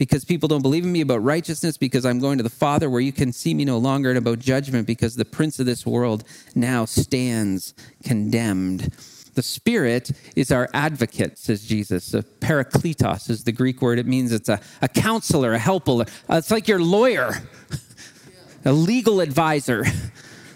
because 0.00 0.24
people 0.24 0.48
don't 0.48 0.62
believe 0.62 0.84
in 0.84 0.90
me, 0.90 1.02
about 1.02 1.22
righteousness 1.22 1.76
because 1.76 2.06
I'm 2.06 2.20
going 2.20 2.38
to 2.38 2.42
the 2.42 2.48
Father 2.48 2.88
where 2.88 3.02
you 3.02 3.12
can 3.12 3.34
see 3.34 3.52
me 3.52 3.66
no 3.66 3.76
longer, 3.76 4.08
and 4.08 4.16
about 4.16 4.38
judgment 4.38 4.86
because 4.86 5.14
the 5.14 5.26
prince 5.26 5.60
of 5.60 5.66
this 5.66 5.84
world 5.84 6.24
now 6.54 6.86
stands 6.86 7.74
condemned. 8.02 8.94
The 9.34 9.42
Spirit 9.42 10.10
is 10.34 10.50
our 10.50 10.70
advocate, 10.72 11.36
says 11.36 11.66
Jesus. 11.66 12.14
A 12.14 12.22
parakletos 12.22 13.28
is 13.28 13.44
the 13.44 13.52
Greek 13.52 13.82
word. 13.82 13.98
It 13.98 14.06
means 14.06 14.32
it's 14.32 14.48
a, 14.48 14.58
a 14.80 14.88
counselor, 14.88 15.52
a 15.52 15.58
helper. 15.58 16.06
It's 16.30 16.50
like 16.50 16.66
your 16.66 16.80
lawyer, 16.80 17.34
a 18.64 18.72
legal 18.72 19.20
advisor. 19.20 19.84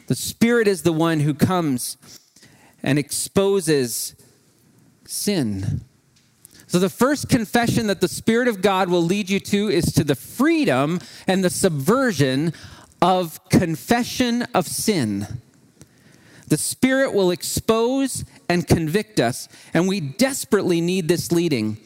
The 0.06 0.14
Spirit 0.14 0.66
is 0.66 0.84
the 0.84 0.92
one 0.92 1.20
who 1.20 1.34
comes 1.34 1.98
and 2.82 2.98
exposes 2.98 4.16
sin. 5.04 5.84
So, 6.74 6.80
the 6.80 6.88
first 6.88 7.28
confession 7.28 7.86
that 7.86 8.00
the 8.00 8.08
Spirit 8.08 8.48
of 8.48 8.60
God 8.60 8.88
will 8.88 9.00
lead 9.00 9.30
you 9.30 9.38
to 9.38 9.68
is 9.68 9.92
to 9.92 10.02
the 10.02 10.16
freedom 10.16 10.98
and 11.28 11.44
the 11.44 11.48
subversion 11.48 12.52
of 13.00 13.38
confession 13.48 14.42
of 14.52 14.66
sin. 14.66 15.40
The 16.48 16.56
Spirit 16.56 17.14
will 17.14 17.30
expose 17.30 18.24
and 18.48 18.66
convict 18.66 19.20
us, 19.20 19.48
and 19.72 19.86
we 19.86 20.00
desperately 20.00 20.80
need 20.80 21.06
this 21.06 21.30
leading. 21.30 21.78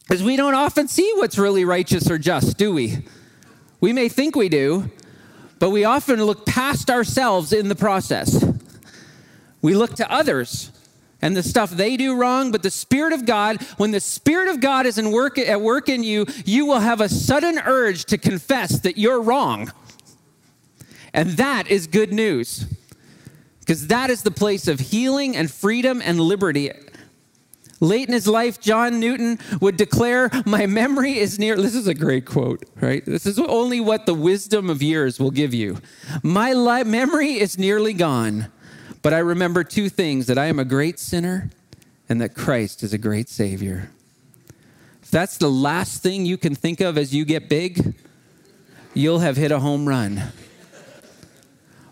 Because 0.00 0.24
we 0.24 0.34
don't 0.34 0.56
often 0.56 0.88
see 0.88 1.08
what's 1.14 1.38
really 1.38 1.64
righteous 1.64 2.10
or 2.10 2.18
just, 2.18 2.58
do 2.58 2.74
we? 2.74 3.04
We 3.80 3.92
may 3.92 4.08
think 4.08 4.34
we 4.34 4.48
do, 4.48 4.90
but 5.60 5.70
we 5.70 5.84
often 5.84 6.20
look 6.24 6.44
past 6.44 6.90
ourselves 6.90 7.52
in 7.52 7.68
the 7.68 7.76
process. 7.76 8.44
We 9.62 9.74
look 9.76 9.94
to 9.94 10.10
others 10.10 10.72
and 11.22 11.36
the 11.36 11.42
stuff 11.42 11.70
they 11.70 11.96
do 11.96 12.16
wrong, 12.16 12.50
but 12.50 12.62
the 12.62 12.70
Spirit 12.70 13.12
of 13.12 13.26
God, 13.26 13.62
when 13.76 13.90
the 13.90 14.00
Spirit 14.00 14.48
of 14.48 14.60
God 14.60 14.86
is 14.86 14.98
in 14.98 15.10
work, 15.10 15.38
at 15.38 15.60
work 15.60 15.88
in 15.88 16.02
you, 16.02 16.26
you 16.44 16.66
will 16.66 16.80
have 16.80 17.00
a 17.00 17.08
sudden 17.08 17.58
urge 17.64 18.04
to 18.06 18.18
confess 18.18 18.80
that 18.80 18.96
you're 18.96 19.20
wrong. 19.20 19.72
And 21.12 21.30
that 21.32 21.68
is 21.68 21.86
good 21.86 22.12
news 22.12 22.66
because 23.60 23.86
that 23.88 24.10
is 24.10 24.22
the 24.22 24.30
place 24.30 24.66
of 24.66 24.80
healing 24.80 25.36
and 25.36 25.50
freedom 25.50 26.02
and 26.04 26.20
liberty. 26.20 26.70
Late 27.80 28.08
in 28.08 28.12
his 28.12 28.28
life, 28.28 28.60
John 28.60 29.00
Newton 29.00 29.38
would 29.60 29.76
declare, 29.76 30.30
My 30.44 30.66
memory 30.66 31.18
is 31.18 31.38
near. 31.38 31.56
This 31.56 31.74
is 31.74 31.86
a 31.86 31.94
great 31.94 32.26
quote, 32.26 32.62
right? 32.80 33.04
This 33.04 33.24
is 33.24 33.38
only 33.38 33.80
what 33.80 34.04
the 34.04 34.14
wisdom 34.14 34.68
of 34.68 34.82
years 34.82 35.18
will 35.18 35.30
give 35.30 35.54
you. 35.54 35.78
My 36.22 36.52
li- 36.52 36.84
memory 36.84 37.38
is 37.38 37.58
nearly 37.58 37.94
gone, 37.94 38.52
but 39.02 39.14
I 39.14 39.18
remember 39.18 39.64
two 39.64 39.88
things 39.88 40.26
that 40.26 40.38
I 40.38 40.46
am 40.46 40.58
a 40.58 40.64
great 40.64 40.98
sinner 40.98 41.50
and 42.08 42.20
that 42.20 42.34
Christ 42.34 42.82
is 42.82 42.92
a 42.92 42.98
great 42.98 43.28
Savior. 43.28 43.90
If 45.02 45.10
that's 45.10 45.38
the 45.38 45.50
last 45.50 46.02
thing 46.02 46.26
you 46.26 46.36
can 46.36 46.54
think 46.54 46.80
of 46.80 46.98
as 46.98 47.14
you 47.14 47.24
get 47.24 47.48
big, 47.48 47.94
you'll 48.94 49.20
have 49.20 49.36
hit 49.36 49.52
a 49.52 49.60
home 49.60 49.88
run. 49.88 50.32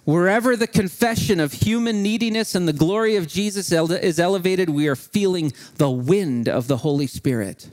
Wherever 0.05 0.57
the 0.57 0.66
confession 0.66 1.38
of 1.38 1.53
human 1.53 2.03
neediness 2.03 2.55
and 2.55 2.66
the 2.66 2.73
glory 2.73 3.16
of 3.16 3.27
Jesus 3.27 3.71
is 3.71 4.18
elevated, 4.18 4.71
we 4.71 4.88
are 4.88 4.97
feeling 4.97 5.53
the 5.77 5.90
wind 5.90 6.49
of 6.49 6.66
the 6.66 6.79
Holy 6.79 7.07
Spirit. 7.07 7.68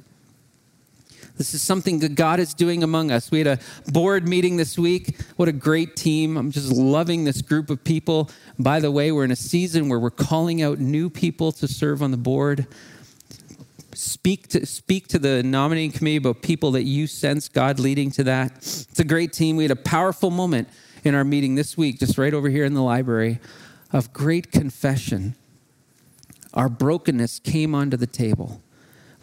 This 1.37 1.53
is 1.53 1.61
something 1.61 1.99
that 1.99 2.15
God 2.15 2.39
is 2.39 2.53
doing 2.53 2.81
among 2.81 3.11
us. 3.11 3.29
We 3.29 3.39
had 3.39 3.47
a 3.47 3.59
board 3.91 4.27
meeting 4.27 4.55
this 4.55 4.77
week. 4.77 5.19
What 5.35 5.49
a 5.49 5.51
great 5.51 5.95
team. 5.95 6.37
I'm 6.37 6.49
just 6.49 6.71
loving 6.71 7.25
this 7.25 7.41
group 7.41 7.69
of 7.69 7.83
people. 7.83 8.29
By 8.57 8.79
the 8.79 8.89
way, 8.89 9.11
we're 9.11 9.25
in 9.25 9.31
a 9.31 9.35
season 9.35 9.89
where 9.89 9.99
we're 9.99 10.11
calling 10.11 10.61
out 10.61 10.79
new 10.79 11.09
people 11.09 11.51
to 11.53 11.67
serve 11.67 12.01
on 12.01 12.11
the 12.11 12.17
board. 12.17 12.67
Speak 13.93 14.47
to, 14.49 14.65
speak 14.65 15.07
to 15.09 15.19
the 15.19 15.43
nominating 15.43 15.91
committee 15.91 16.17
about 16.17 16.41
people 16.41 16.71
that 16.71 16.83
you 16.83 17.05
sense 17.05 17.49
God 17.49 17.79
leading 17.79 18.11
to 18.11 18.23
that. 18.23 18.53
It's 18.57 18.99
a 18.99 19.05
great 19.05 19.33
team. 19.33 19.57
We 19.57 19.65
had 19.65 19.71
a 19.71 19.75
powerful 19.75 20.31
moment 20.31 20.69
in 21.03 21.15
our 21.15 21.23
meeting 21.23 21.55
this 21.55 21.77
week, 21.77 21.99
just 21.99 22.17
right 22.17 22.33
over 22.33 22.49
here 22.49 22.65
in 22.65 22.73
the 22.73 22.81
library, 22.81 23.39
of 23.91 24.11
great 24.13 24.51
confession. 24.51 25.35
Our 26.53 26.69
brokenness 26.69 27.39
came 27.39 27.75
onto 27.75 27.97
the 27.97 28.07
table. 28.07 28.61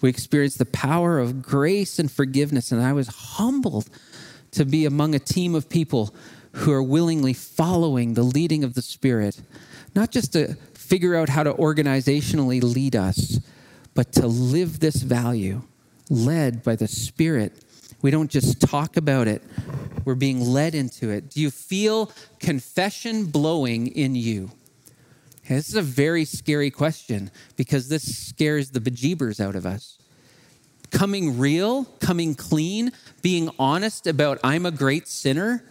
We 0.02 0.10
experienced 0.10 0.58
the 0.58 0.66
power 0.66 1.18
of 1.18 1.42
grace 1.42 1.98
and 1.98 2.10
forgiveness, 2.10 2.70
and 2.70 2.82
I 2.82 2.92
was 2.92 3.08
humbled 3.08 3.88
to 4.50 4.66
be 4.66 4.84
among 4.84 5.14
a 5.14 5.18
team 5.18 5.54
of 5.54 5.70
people 5.70 6.14
who 6.52 6.72
are 6.72 6.82
willingly 6.82 7.32
following 7.32 8.12
the 8.12 8.22
leading 8.22 8.62
of 8.64 8.74
the 8.74 8.82
Spirit, 8.82 9.40
not 9.94 10.10
just 10.10 10.34
to 10.34 10.56
figure 10.74 11.14
out 11.14 11.30
how 11.30 11.42
to 11.42 11.54
organizationally 11.54 12.62
lead 12.62 12.94
us, 12.94 13.40
but 13.94 14.12
to 14.12 14.26
live 14.26 14.80
this 14.80 14.96
value, 14.96 15.62
led 16.10 16.62
by 16.62 16.76
the 16.76 16.88
Spirit 16.88 17.54
we 18.02 18.10
don't 18.10 18.30
just 18.30 18.60
talk 18.60 18.96
about 18.96 19.28
it, 19.28 19.42
we're 20.04 20.16
being 20.16 20.40
led 20.40 20.74
into 20.74 21.10
it. 21.10 21.30
Do 21.30 21.40
you 21.40 21.50
feel 21.50 22.10
confession 22.40 23.26
blowing 23.26 23.86
in 23.86 24.16
you? 24.16 24.50
Okay, 25.44 25.56
this 25.56 25.68
is 25.68 25.74
a 25.74 25.82
very 25.82 26.24
scary 26.24 26.70
question 26.70 27.30
because 27.56 27.88
this 27.88 28.28
scares 28.28 28.70
the 28.70 28.80
bejeebers 28.80 29.40
out 29.40 29.56
of 29.56 29.66
us. 29.66 29.98
Coming 30.90 31.38
real, 31.38 31.84
coming 32.00 32.34
clean, 32.34 32.92
being 33.22 33.50
honest 33.58 34.06
about 34.06 34.38
I'm 34.44 34.66
a 34.66 34.70
great 34.70 35.08
sinner 35.08 35.64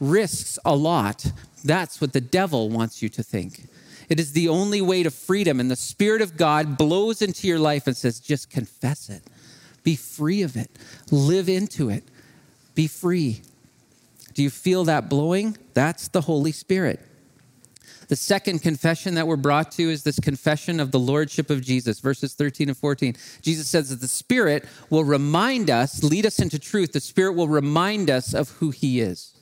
risks 0.00 0.58
a 0.64 0.74
lot. 0.74 1.32
That's 1.64 2.00
what 2.00 2.12
the 2.12 2.20
devil 2.20 2.70
wants 2.70 3.02
you 3.02 3.08
to 3.10 3.22
think. 3.22 3.66
It 4.08 4.18
is 4.18 4.32
the 4.32 4.48
only 4.48 4.80
way 4.80 5.02
to 5.02 5.10
freedom, 5.10 5.60
and 5.60 5.70
the 5.70 5.76
Spirit 5.76 6.22
of 6.22 6.36
God 6.36 6.78
blows 6.78 7.20
into 7.20 7.46
your 7.46 7.58
life 7.58 7.86
and 7.86 7.96
says, 7.96 8.20
just 8.20 8.48
confess 8.48 9.10
it. 9.10 9.22
Be 9.82 9.96
free 9.96 10.42
of 10.42 10.56
it. 10.56 10.70
Live 11.10 11.48
into 11.48 11.90
it. 11.90 12.04
Be 12.74 12.86
free. 12.86 13.42
Do 14.34 14.42
you 14.42 14.50
feel 14.50 14.84
that 14.84 15.08
blowing? 15.10 15.56
That's 15.74 16.08
the 16.08 16.22
Holy 16.22 16.52
Spirit. 16.52 17.00
The 18.08 18.16
second 18.16 18.60
confession 18.60 19.14
that 19.14 19.26
we're 19.26 19.36
brought 19.36 19.70
to 19.72 19.82
is 19.82 20.02
this 20.02 20.18
confession 20.18 20.80
of 20.80 20.90
the 20.90 20.98
Lordship 20.98 21.50
of 21.50 21.60
Jesus, 21.62 22.00
verses 22.00 22.34
13 22.34 22.68
and 22.68 22.76
14. 22.76 23.14
Jesus 23.42 23.68
says 23.68 23.90
that 23.90 24.00
the 24.00 24.08
Spirit 24.08 24.64
will 24.88 25.04
remind 25.04 25.68
us, 25.68 26.02
lead 26.02 26.24
us 26.24 26.38
into 26.38 26.58
truth. 26.58 26.92
The 26.92 27.00
Spirit 27.00 27.32
will 27.34 27.48
remind 27.48 28.08
us 28.08 28.32
of 28.32 28.48
who 28.52 28.70
He 28.70 29.00
is. 29.00 29.34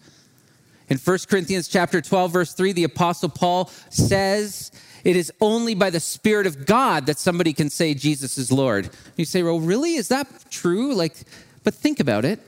In 0.88 0.98
1 0.98 1.18
Corinthians 1.28 1.68
chapter 1.68 2.00
12, 2.00 2.32
verse 2.32 2.52
3, 2.54 2.72
the 2.72 2.84
Apostle 2.84 3.28
Paul 3.28 3.70
says 3.90 4.72
it 5.04 5.14
is 5.14 5.32
only 5.40 5.76
by 5.76 5.90
the 5.90 6.00
Spirit 6.00 6.48
of 6.48 6.66
God 6.66 7.06
that 7.06 7.18
somebody 7.18 7.52
can 7.52 7.70
say 7.70 7.94
Jesus 7.94 8.36
is 8.36 8.50
Lord. 8.50 8.90
You 9.16 9.24
say, 9.24 9.44
well, 9.44 9.60
really? 9.60 9.94
Is 9.94 10.08
that 10.08 10.28
true? 10.50 10.92
Like, 10.92 11.16
but 11.62 11.74
think 11.74 12.00
about 12.00 12.24
it. 12.24 12.40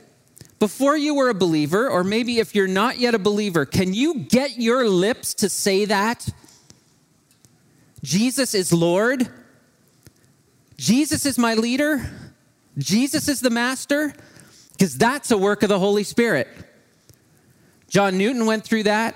Before 0.59 0.97
you 0.97 1.15
were 1.15 1.29
a 1.29 1.33
believer, 1.33 1.89
or 1.89 2.03
maybe 2.03 2.39
if 2.39 2.53
you're 2.53 2.67
not 2.67 2.99
yet 2.99 3.15
a 3.15 3.19
believer, 3.19 3.65
can 3.65 3.93
you 3.93 4.15
get 4.15 4.59
your 4.59 4.87
lips 4.89 5.33
to 5.35 5.49
say 5.49 5.85
that? 5.85 6.27
Jesus 8.03 8.53
is 8.53 8.73
Lord. 8.73 9.29
Jesus 10.77 11.25
is 11.25 11.37
my 11.37 11.53
leader. 11.53 12.09
Jesus 12.77 13.29
is 13.29 13.39
the 13.39 13.49
master. 13.49 14.13
Because 14.71 14.97
that's 14.97 15.31
a 15.31 15.37
work 15.37 15.63
of 15.63 15.69
the 15.69 15.79
Holy 15.79 16.03
Spirit. 16.03 16.47
John 17.89 18.17
Newton 18.17 18.45
went 18.45 18.63
through 18.65 18.83
that. 18.83 19.15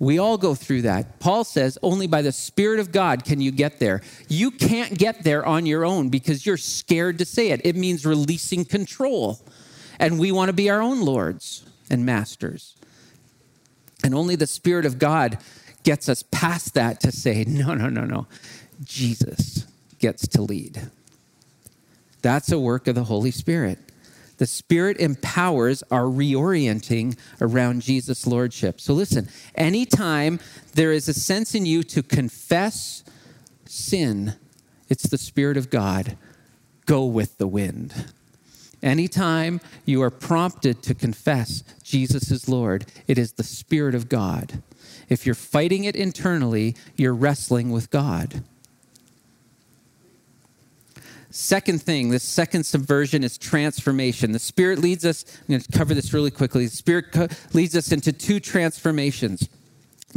We 0.00 0.18
all 0.18 0.38
go 0.38 0.54
through 0.54 0.82
that. 0.82 1.18
Paul 1.18 1.42
says 1.42 1.76
only 1.82 2.06
by 2.06 2.22
the 2.22 2.30
Spirit 2.30 2.78
of 2.78 2.92
God 2.92 3.24
can 3.24 3.40
you 3.40 3.50
get 3.50 3.80
there. 3.80 4.00
You 4.28 4.52
can't 4.52 4.96
get 4.96 5.24
there 5.24 5.44
on 5.44 5.66
your 5.66 5.84
own 5.84 6.08
because 6.08 6.46
you're 6.46 6.56
scared 6.56 7.18
to 7.18 7.24
say 7.24 7.50
it. 7.50 7.60
It 7.64 7.74
means 7.74 8.06
releasing 8.06 8.64
control. 8.64 9.40
And 9.98 10.18
we 10.18 10.32
want 10.32 10.48
to 10.48 10.52
be 10.52 10.70
our 10.70 10.80
own 10.80 11.00
lords 11.00 11.64
and 11.90 12.06
masters. 12.06 12.76
And 14.04 14.14
only 14.14 14.36
the 14.36 14.46
Spirit 14.46 14.86
of 14.86 14.98
God 14.98 15.38
gets 15.82 16.08
us 16.08 16.22
past 16.22 16.74
that 16.74 17.00
to 17.00 17.12
say, 17.12 17.44
no, 17.44 17.74
no, 17.74 17.88
no, 17.88 18.04
no. 18.04 18.26
Jesus 18.84 19.66
gets 19.98 20.28
to 20.28 20.42
lead. 20.42 20.90
That's 22.22 22.52
a 22.52 22.58
work 22.58 22.86
of 22.86 22.94
the 22.94 23.04
Holy 23.04 23.30
Spirit. 23.30 23.78
The 24.38 24.46
Spirit 24.46 24.98
empowers 24.98 25.82
our 25.90 26.04
reorienting 26.04 27.18
around 27.40 27.82
Jesus' 27.82 28.26
Lordship. 28.26 28.80
So 28.80 28.94
listen, 28.94 29.28
anytime 29.56 30.38
there 30.74 30.92
is 30.92 31.08
a 31.08 31.14
sense 31.14 31.56
in 31.56 31.66
you 31.66 31.82
to 31.84 32.04
confess 32.04 33.02
sin, 33.66 34.34
it's 34.88 35.08
the 35.08 35.18
Spirit 35.18 35.56
of 35.56 35.70
God. 35.70 36.16
Go 36.86 37.04
with 37.04 37.38
the 37.38 37.48
wind. 37.48 38.12
Anytime 38.82 39.60
you 39.84 40.02
are 40.02 40.10
prompted 40.10 40.82
to 40.84 40.94
confess 40.94 41.64
Jesus 41.82 42.30
is 42.30 42.48
Lord, 42.48 42.86
it 43.06 43.18
is 43.18 43.32
the 43.32 43.42
Spirit 43.42 43.94
of 43.94 44.08
God. 44.08 44.62
If 45.08 45.26
you're 45.26 45.34
fighting 45.34 45.84
it 45.84 45.96
internally, 45.96 46.76
you're 46.96 47.14
wrestling 47.14 47.70
with 47.70 47.90
God. 47.90 48.44
Second 51.30 51.82
thing, 51.82 52.08
this 52.08 52.24
second 52.24 52.64
subversion 52.64 53.22
is 53.22 53.36
transformation. 53.36 54.32
The 54.32 54.38
Spirit 54.38 54.78
leads 54.78 55.04
us, 55.04 55.24
I'm 55.40 55.46
going 55.48 55.60
to 55.60 55.72
cover 55.72 55.94
this 55.94 56.14
really 56.14 56.30
quickly. 56.30 56.64
The 56.66 56.76
Spirit 56.76 57.12
co- 57.12 57.28
leads 57.52 57.76
us 57.76 57.92
into 57.92 58.12
two 58.12 58.40
transformations. 58.40 59.48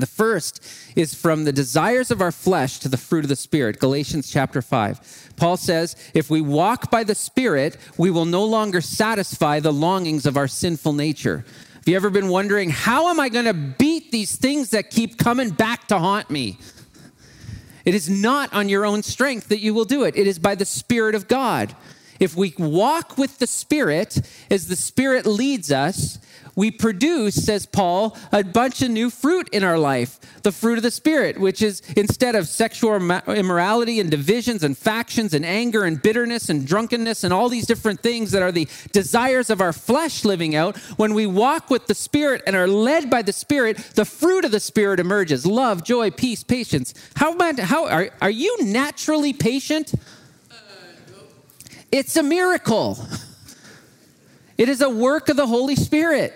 The 0.01 0.07
first 0.07 0.65
is 0.95 1.13
from 1.13 1.43
the 1.43 1.53
desires 1.53 2.09
of 2.09 2.21
our 2.21 2.31
flesh 2.31 2.79
to 2.79 2.89
the 2.89 2.97
fruit 2.97 3.23
of 3.23 3.29
the 3.29 3.35
Spirit, 3.35 3.79
Galatians 3.79 4.31
chapter 4.31 4.59
5. 4.59 5.33
Paul 5.35 5.57
says, 5.57 5.95
If 6.15 6.27
we 6.31 6.41
walk 6.41 6.89
by 6.89 7.03
the 7.03 7.13
Spirit, 7.13 7.77
we 7.97 8.09
will 8.09 8.25
no 8.25 8.43
longer 8.43 8.81
satisfy 8.81 9.59
the 9.59 9.71
longings 9.71 10.25
of 10.25 10.37
our 10.37 10.47
sinful 10.47 10.93
nature. 10.93 11.45
Have 11.75 11.87
you 11.87 11.95
ever 11.95 12.09
been 12.09 12.29
wondering, 12.29 12.71
how 12.71 13.09
am 13.09 13.19
I 13.19 13.29
going 13.29 13.45
to 13.45 13.53
beat 13.53 14.11
these 14.11 14.35
things 14.35 14.71
that 14.71 14.89
keep 14.89 15.19
coming 15.19 15.51
back 15.51 15.87
to 15.89 15.99
haunt 15.99 16.31
me? 16.31 16.57
It 17.85 17.93
is 17.93 18.09
not 18.09 18.51
on 18.53 18.69
your 18.69 18.83
own 18.83 19.03
strength 19.03 19.49
that 19.49 19.59
you 19.59 19.75
will 19.75 19.85
do 19.85 20.03
it, 20.03 20.17
it 20.17 20.25
is 20.25 20.39
by 20.39 20.55
the 20.55 20.65
Spirit 20.65 21.13
of 21.13 21.27
God. 21.27 21.75
If 22.19 22.35
we 22.35 22.55
walk 22.57 23.19
with 23.19 23.37
the 23.37 23.45
Spirit 23.45 24.19
as 24.49 24.67
the 24.67 24.75
Spirit 24.75 25.27
leads 25.27 25.71
us, 25.71 26.17
we 26.55 26.71
produce, 26.71 27.35
says 27.35 27.65
Paul, 27.65 28.17
a 28.31 28.43
bunch 28.43 28.81
of 28.81 28.89
new 28.89 29.09
fruit 29.09 29.49
in 29.49 29.63
our 29.63 29.77
life. 29.77 30.19
The 30.43 30.51
fruit 30.51 30.77
of 30.77 30.83
the 30.83 30.91
Spirit, 30.91 31.39
which 31.39 31.61
is 31.61 31.81
instead 31.95 32.35
of 32.35 32.47
sexual 32.47 32.95
immorality 32.95 33.99
and 33.99 34.09
divisions 34.09 34.63
and 34.63 34.77
factions 34.77 35.33
and 35.33 35.45
anger 35.45 35.83
and 35.83 36.01
bitterness 36.01 36.49
and 36.49 36.65
drunkenness 36.67 37.23
and 37.23 37.33
all 37.33 37.49
these 37.49 37.65
different 37.65 38.01
things 38.01 38.31
that 38.31 38.41
are 38.41 38.51
the 38.51 38.67
desires 38.91 39.49
of 39.49 39.61
our 39.61 39.73
flesh 39.73 40.25
living 40.25 40.55
out, 40.55 40.77
when 40.97 41.13
we 41.13 41.25
walk 41.25 41.69
with 41.69 41.87
the 41.87 41.95
Spirit 41.95 42.41
and 42.45 42.55
are 42.55 42.67
led 42.67 43.09
by 43.09 43.21
the 43.21 43.33
Spirit, 43.33 43.77
the 43.95 44.05
fruit 44.05 44.45
of 44.45 44.51
the 44.51 44.59
Spirit 44.59 44.99
emerges 44.99 45.45
love, 45.45 45.83
joy, 45.83 46.11
peace, 46.11 46.43
patience. 46.43 46.93
How, 47.15 47.33
about, 47.33 47.59
how 47.59 47.87
are, 47.87 48.09
are 48.21 48.29
you 48.29 48.65
naturally 48.65 49.33
patient? 49.33 49.93
It's 51.91 52.15
a 52.15 52.23
miracle. 52.23 52.97
It 54.61 54.69
is 54.69 54.81
a 54.81 54.89
work 54.91 55.27
of 55.29 55.37
the 55.37 55.47
Holy 55.47 55.75
Spirit. 55.75 56.35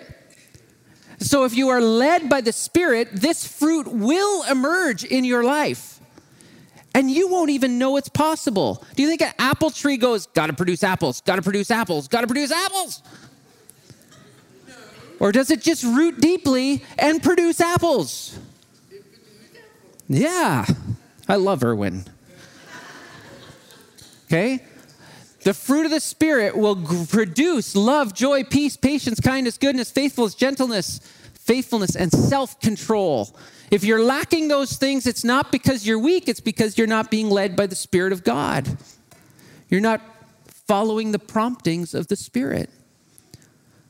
So 1.20 1.44
if 1.44 1.56
you 1.56 1.68
are 1.68 1.80
led 1.80 2.28
by 2.28 2.40
the 2.40 2.50
Spirit, 2.50 3.08
this 3.12 3.46
fruit 3.46 3.86
will 3.86 4.42
emerge 4.50 5.04
in 5.04 5.24
your 5.24 5.44
life. 5.44 6.00
And 6.92 7.08
you 7.08 7.28
won't 7.28 7.50
even 7.50 7.78
know 7.78 7.96
it's 7.96 8.08
possible. 8.08 8.84
Do 8.96 9.04
you 9.04 9.08
think 9.08 9.22
an 9.22 9.32
apple 9.38 9.70
tree 9.70 9.96
goes, 9.96 10.26
gotta 10.26 10.54
produce 10.54 10.82
apples, 10.82 11.20
gotta 11.20 11.40
produce 11.40 11.70
apples, 11.70 12.08
gotta 12.08 12.26
produce 12.26 12.50
apples? 12.50 13.00
Or 15.20 15.30
does 15.30 15.52
it 15.52 15.62
just 15.62 15.84
root 15.84 16.20
deeply 16.20 16.82
and 16.98 17.22
produce 17.22 17.60
apples? 17.60 18.36
Yeah, 20.08 20.66
I 21.28 21.36
love 21.36 21.62
Erwin. 21.62 22.04
Okay? 24.24 24.64
The 25.46 25.54
fruit 25.54 25.84
of 25.84 25.92
the 25.92 26.00
Spirit 26.00 26.56
will 26.56 26.74
produce 27.06 27.76
love, 27.76 28.12
joy, 28.12 28.42
peace, 28.42 28.76
patience, 28.76 29.20
kindness, 29.20 29.56
goodness, 29.56 29.92
faithfulness, 29.92 30.34
gentleness, 30.34 30.98
faithfulness, 31.34 31.94
and 31.94 32.10
self 32.10 32.58
control. 32.58 33.32
If 33.70 33.84
you're 33.84 34.02
lacking 34.02 34.48
those 34.48 34.76
things, 34.76 35.06
it's 35.06 35.22
not 35.22 35.52
because 35.52 35.86
you're 35.86 36.00
weak, 36.00 36.28
it's 36.28 36.40
because 36.40 36.76
you're 36.76 36.88
not 36.88 37.12
being 37.12 37.30
led 37.30 37.54
by 37.54 37.68
the 37.68 37.76
Spirit 37.76 38.12
of 38.12 38.24
God. 38.24 38.76
You're 39.68 39.80
not 39.80 40.00
following 40.66 41.12
the 41.12 41.20
promptings 41.20 41.94
of 41.94 42.08
the 42.08 42.16
Spirit. 42.16 42.68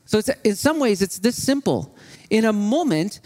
So, 0.05 0.21
in 0.43 0.55
some 0.55 0.79
ways, 0.79 1.01
it's 1.01 1.17
this 1.17 1.43
simple. 1.43 1.91
In 2.29 2.45
a 2.45 2.53
moment, 2.53 3.19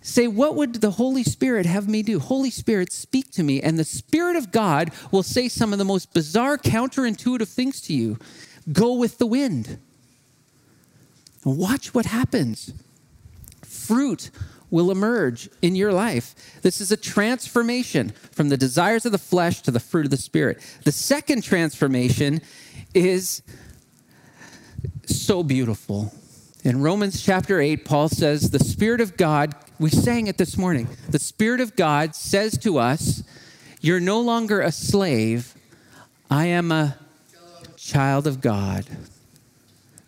Say, 0.00 0.26
what 0.28 0.54
would 0.54 0.76
the 0.76 0.92
Holy 0.92 1.24
Spirit 1.24 1.66
have 1.66 1.88
me 1.88 2.02
do? 2.02 2.18
Holy 2.18 2.50
Spirit, 2.50 2.92
speak 2.92 3.30
to 3.32 3.42
me. 3.42 3.60
And 3.60 3.78
the 3.78 3.84
Spirit 3.84 4.36
of 4.36 4.52
God 4.52 4.90
will 5.10 5.22
say 5.22 5.48
some 5.48 5.72
of 5.72 5.78
the 5.78 5.84
most 5.84 6.14
bizarre, 6.14 6.56
counterintuitive 6.56 7.48
things 7.48 7.80
to 7.82 7.94
you. 7.94 8.18
Go 8.72 8.94
with 8.94 9.18
the 9.18 9.26
wind. 9.26 9.78
Watch 11.44 11.94
what 11.94 12.06
happens. 12.06 12.72
Fruit 13.62 14.30
will 14.70 14.90
emerge 14.90 15.48
in 15.62 15.74
your 15.74 15.92
life. 15.92 16.34
This 16.62 16.80
is 16.80 16.92
a 16.92 16.96
transformation 16.96 18.10
from 18.32 18.50
the 18.50 18.56
desires 18.56 19.06
of 19.06 19.12
the 19.12 19.18
flesh 19.18 19.62
to 19.62 19.70
the 19.70 19.80
fruit 19.80 20.04
of 20.04 20.10
the 20.10 20.16
Spirit. 20.16 20.58
The 20.84 20.92
second 20.92 21.42
transformation 21.42 22.40
is 22.94 23.42
so 25.06 25.42
beautiful. 25.42 26.12
In 26.64 26.82
Romans 26.82 27.22
chapter 27.22 27.60
8, 27.60 27.84
Paul 27.84 28.08
says, 28.08 28.50
The 28.50 28.58
Spirit 28.58 29.00
of 29.00 29.16
God 29.16 29.54
we 29.78 29.90
sang 29.90 30.26
it 30.26 30.38
this 30.38 30.56
morning. 30.56 30.88
The 31.10 31.18
Spirit 31.18 31.60
of 31.60 31.76
God 31.76 32.14
says 32.14 32.58
to 32.58 32.78
us, 32.78 33.22
You're 33.80 34.00
no 34.00 34.20
longer 34.20 34.60
a 34.60 34.72
slave, 34.72 35.54
I 36.30 36.46
am 36.46 36.72
a 36.72 36.96
child 37.76 38.26
of 38.26 38.40
God. 38.40 38.86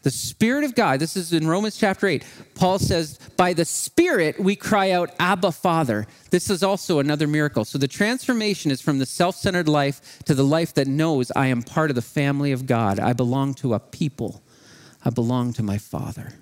The 0.03 0.11
Spirit 0.11 0.65
of 0.65 0.75
God, 0.75 0.99
this 0.99 1.15
is 1.15 1.33
in 1.33 1.47
Romans 1.47 1.77
chapter 1.77 2.07
8. 2.07 2.25
Paul 2.55 2.79
says, 2.79 3.19
By 3.37 3.53
the 3.53 3.67
Spirit 3.67 4.41
we 4.41 4.57
cry 4.57 4.91
out, 4.93 5.11
Abba, 5.21 5.53
Father. 5.53 6.07
This 6.31 6.49
is 6.49 6.63
also 6.63 6.99
another 6.99 7.27
miracle. 7.27 7.67
So 7.67 7.77
the 7.77 7.87
transformation 7.87 8.71
is 8.71 8.81
from 8.81 8.99
the 8.99 9.07
self 9.07 9.37
centered 9.37 9.69
life 9.69 10.21
to 10.25 10.35
the 10.35 10.43
life 10.43 10.73
that 10.75 10.87
knows 10.87 11.31
I 11.37 11.49
am 11.49 11.63
part 11.63 11.91
of 11.91 11.97
the 11.97 12.03
family 12.03 12.51
of 12.51 12.67
God. 12.67 12.99
I 12.99 13.13
belong 13.13 13.55
to 13.55 13.75
a 13.75 13.79
people, 13.79 14.43
I 15.05 15.11
belong 15.11 15.53
to 15.55 15.63
my 15.63 15.77
Father. 15.77 16.33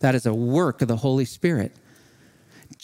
That 0.00 0.16
is 0.16 0.26
a 0.26 0.34
work 0.34 0.82
of 0.82 0.88
the 0.88 0.96
Holy 0.96 1.24
Spirit. 1.24 1.72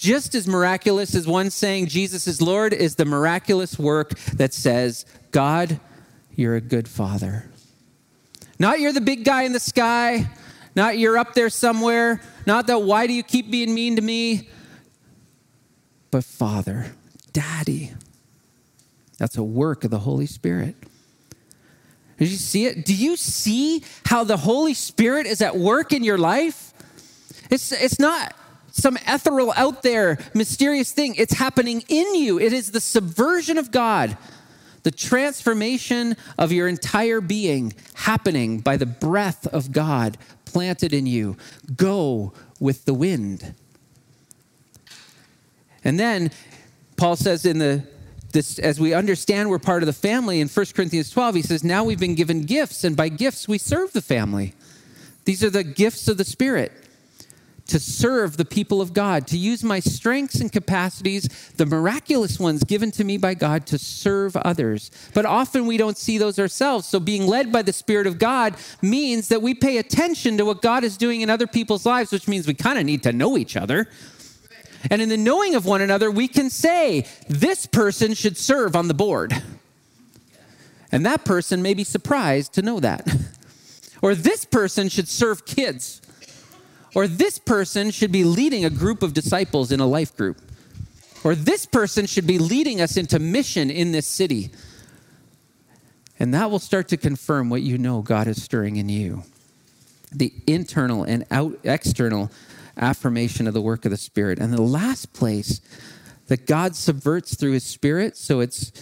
Just 0.01 0.35
as 0.35 0.49
miraculous 0.49 1.15
as 1.15 1.27
one 1.27 1.51
saying 1.51 1.89
Jesus 1.89 2.27
is 2.27 2.41
Lord 2.41 2.73
is 2.73 2.95
the 2.95 3.05
miraculous 3.05 3.79
work 3.79 4.19
that 4.33 4.55
says, 4.55 5.05
God, 5.31 5.79
you're 6.35 6.57
a 6.57 6.61
good 6.63 6.89
father. 6.89 7.51
Not 8.59 8.81
you're 8.81 8.95
the 8.95 9.03
big 9.03 9.25
guy 9.27 9.43
in 9.43 9.53
the 9.53 9.61
sky, 9.61 10.31
not 10.75 10.97
you're 10.97 11.19
up 11.19 11.35
there 11.35 11.51
somewhere, 11.51 12.23
not 12.47 12.67
that 12.69 12.81
why 12.81 13.09
do 13.09 13.13
you 13.13 13.23
keep 13.23 13.51
being 13.51 13.75
mean 13.75 13.97
to 13.97 14.01
me, 14.01 14.49
but 16.11 16.25
Father, 16.25 16.93
Daddy. 17.35 17.93
That's 19.19 19.37
a 19.37 19.43
work 19.43 19.85
of 19.85 19.91
the 19.91 19.99
Holy 19.99 20.25
Spirit. 20.25 20.77
Did 22.17 22.31
you 22.31 22.39
see 22.39 22.65
it? 22.65 22.87
Do 22.87 22.95
you 22.95 23.19
see 23.19 23.85
how 24.07 24.25
the 24.25 24.39
Holy 24.39 24.73
Spirit 24.73 25.27
is 25.27 25.43
at 25.43 25.59
work 25.59 25.93
in 25.93 26.03
your 26.03 26.17
life? 26.17 26.73
It's, 27.51 27.71
it's 27.71 27.99
not 27.99 28.35
some 28.73 28.97
ethereal 29.07 29.53
out 29.57 29.83
there 29.83 30.19
mysterious 30.35 30.93
thing. 30.93 31.15
It's 31.17 31.35
happening 31.35 31.83
in 31.89 32.15
you. 32.15 32.39
It 32.39 32.53
is 32.53 32.71
the 32.71 32.81
subversion 32.81 33.59
of 33.59 33.71
God, 33.71 34.17
the 34.83 34.91
transformation 34.91 36.17
of 36.39 36.53
your 36.53 36.69
entire 36.69 37.21
being 37.21 37.75
happening 37.95 38.61
by 38.61 38.77
the 38.77 38.87
breath 38.87 39.47
of 39.47 39.73
God 39.73 40.19
planted 40.45 40.93
in 40.93 41.07
you. 41.07 41.37
Go 41.77 42.33
with 42.59 42.85
the 42.85 42.95
wind. 42.95 43.55
And 45.85 45.99
then 45.99 46.31
Paul 46.97 47.17
says 47.17 47.47
in 47.47 47.59
the 47.59 47.85
this, 48.33 48.61
as 48.61 48.79
we 48.79 48.95
understand 48.95 49.51
we're 49.51 49.59
part 49.59 49.83
of 49.83 49.89
the 49.89 49.93
family 49.93 50.41
in 50.41 50.47
1 50.47 50.67
Corinthians 50.75 51.11
12, 51.11 51.35
he 51.35 51.43
says, 51.43 51.65
Now 51.65 51.83
we've 51.83 51.99
been 51.99 52.15
given 52.15 52.43
gifts, 52.43 52.85
and 52.85 52.97
by 52.97 53.09
gifts 53.09 53.49
we 53.49 53.59
serve 53.59 53.93
the 53.93 54.01
family. 54.01 54.55
These 55.25 55.43
are 55.43 55.51
the 55.51 55.65
gifts 55.65 56.07
of 56.07 56.17
the 56.17 56.25
Spirit 56.25 56.73
to 57.71 57.79
serve 57.79 58.37
the 58.37 58.45
people 58.45 58.81
of 58.81 58.93
God, 58.93 59.27
to 59.29 59.39
use 59.39 59.63
my 59.63 59.81
strengths 59.81 60.41
and 60.41 60.51
capacities, 60.51 61.29
the 61.57 61.67
miraculous 61.67 62.39
ones 62.39 62.65
given 62.65 62.91
to 62.93 63.05
me 63.05 63.17
by 63.17 63.35
God, 63.35 63.65
to 63.67 63.79
serve 63.79 64.37
others. 64.37 64.91
But 65.15 65.25
often 65.25 65.67
we 65.67 65.77
don't 65.77 65.97
see 65.97 66.19
those 66.19 66.39
ourselves. 66.39 66.87
So 66.87 66.99
being 66.99 67.27
led 67.27 67.53
by 67.53 67.63
the 67.63 67.73
Spirit 67.73 68.09
of 68.09 68.19
God 68.19 68.57
means 68.83 69.29
that 69.29 69.41
we 69.41 69.55
pay 69.55 69.79
attention 69.79 70.37
to 70.39 70.45
what 70.45 70.63
God 70.63 70.83
is 70.83 70.97
doing 70.97 71.21
in 71.21 71.31
other 71.31 71.47
people's 71.47 71.87
lives, 71.87 72.11
which 72.11 72.27
means 72.27 72.47
we 72.47 72.55
kind 72.55 72.79
of 72.79 72.85
need 72.85 73.05
to 73.05 73.13
know 73.13 73.39
each 73.39 73.57
other. 73.57 73.89
And 74.91 75.01
in 75.01 75.09
the 75.09 75.17
knowing 75.17 75.55
of 75.55 75.65
one 75.67 75.81
another, 75.81 76.11
we 76.11 76.27
can 76.27 76.51
say, 76.51 77.07
this 77.29 77.67
person 77.67 78.15
should 78.15 78.37
serve 78.37 78.75
on 78.75 78.89
the 78.89 78.95
board. 78.95 79.41
And 80.91 81.07
that 81.07 81.25
person 81.25 81.63
may 81.63 81.75
be 81.75 81.85
surprised 81.85 82.53
to 82.55 82.63
know 82.63 82.81
that. 82.81 83.09
or 84.03 84.17
this 84.17 84.45
person 84.45 84.89
should 84.89 85.07
serve 85.07 85.45
kids 85.45 86.01
or 86.95 87.07
this 87.07 87.39
person 87.39 87.91
should 87.91 88.13
be 88.13 88.25
leading 88.25 88.65
a 88.65 88.71
group 88.71 89.03
of 89.03 89.15
disciples 89.15 89.71
in 89.73 89.81
a 89.81 89.87
life 89.87 90.17
group. 90.17 90.39
Or 91.23 91.35
this 91.35 91.67
person 91.67 92.07
should 92.07 92.27
be 92.27 92.39
leading 92.39 92.81
us 92.81 92.97
into 92.97 93.19
mission 93.19 93.71
in 93.71 93.93
this 93.93 94.07
city. 94.07 94.51
And 96.19 96.35
that 96.35 96.51
will 96.51 96.59
start 96.59 96.89
to 96.89 96.97
confirm 96.97 97.51
what 97.51 97.63
you 97.63 97.79
know 97.79 98.03
God 98.03 98.27
is 98.27 98.43
stirring 98.43 98.77
in 98.77 98.89
you. 98.89 99.25
The 100.13 100.33
internal 100.47 101.05
and 101.05 101.25
out, 101.31 101.59
external 101.63 102.31
affirmation 102.77 103.47
of 103.47 103.55
the 103.55 103.61
work 103.61 103.85
of 103.85 103.91
the 103.91 103.97
Spirit. 103.97 104.39
And 104.39 104.53
the 104.53 104.63
last 104.63 105.13
place 105.13 105.61
that 106.27 106.47
God 106.47 106.75
subverts 106.75 107.37
through 107.37 107.53
his 107.53 107.65
Spirit, 107.65 108.17
so 108.17 108.41
it's 108.41 108.73